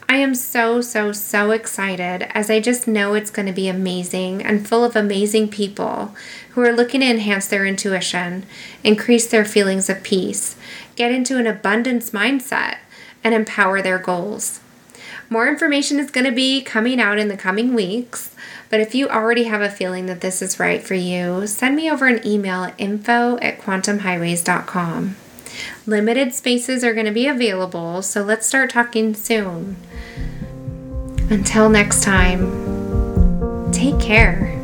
I 0.08 0.18
am 0.18 0.36
so, 0.36 0.82
so, 0.82 1.12
so 1.12 1.50
excited 1.50 2.28
as 2.36 2.52
I 2.52 2.60
just 2.60 2.88
know 2.88 3.16
it's 3.16 3.32
going 3.32 3.48
to 3.48 3.52
be 3.52 3.68
amazing 3.68 4.44
and 4.44 4.68
full 4.68 4.84
of 4.84 4.96
amazing 4.96 5.50
people 5.50 6.14
who 6.52 6.62
are 6.62 6.72
looking 6.72 7.02
to 7.02 7.08
enhance 7.08 7.48
their 7.48 7.66
intuition, 7.66 8.46
increase 8.84 9.26
their 9.26 9.46
feelings 9.46 9.90
of 9.90 10.04
peace, 10.04 10.56
get 10.96 11.12
into 11.12 11.38
an 11.38 11.48
abundance 11.48 12.12
mindset, 12.12 12.78
and 13.24 13.34
empower 13.34 13.82
their 13.82 13.98
goals. 13.98 14.60
More 15.30 15.48
information 15.48 16.00
is 16.00 16.10
going 16.10 16.26
to 16.26 16.32
be 16.32 16.62
coming 16.62 17.00
out 17.00 17.20
in 17.20 17.28
the 17.28 17.38
coming 17.38 17.76
weeks, 17.76 18.36
but 18.70 18.80
if 18.80 18.96
you 18.96 19.08
already 19.08 19.44
have 19.44 19.62
a 19.62 19.70
feeling 19.70 20.08
that 20.08 20.22
this 20.22 20.42
is 20.42 20.60
right 20.60 20.82
for 20.82 20.96
you, 20.96 21.46
send 21.46 21.76
me 21.76 21.90
over 21.90 22.08
an 22.08 22.26
email 22.26 22.64
at 22.64 22.74
info 22.80 23.38
at 23.38 23.60
quantumhighways.com. 23.60 25.16
Limited 25.86 26.34
spaces 26.34 26.84
are 26.84 26.94
going 26.94 27.06
to 27.06 27.12
be 27.12 27.28
available, 27.28 28.02
so 28.02 28.24
let's 28.24 28.48
start 28.48 28.72
talking 28.72 29.14
soon. 29.14 29.76
Until 31.30 31.70
next 31.70 32.02
time, 32.02 33.72
take 33.72 34.00
care. 34.00 34.59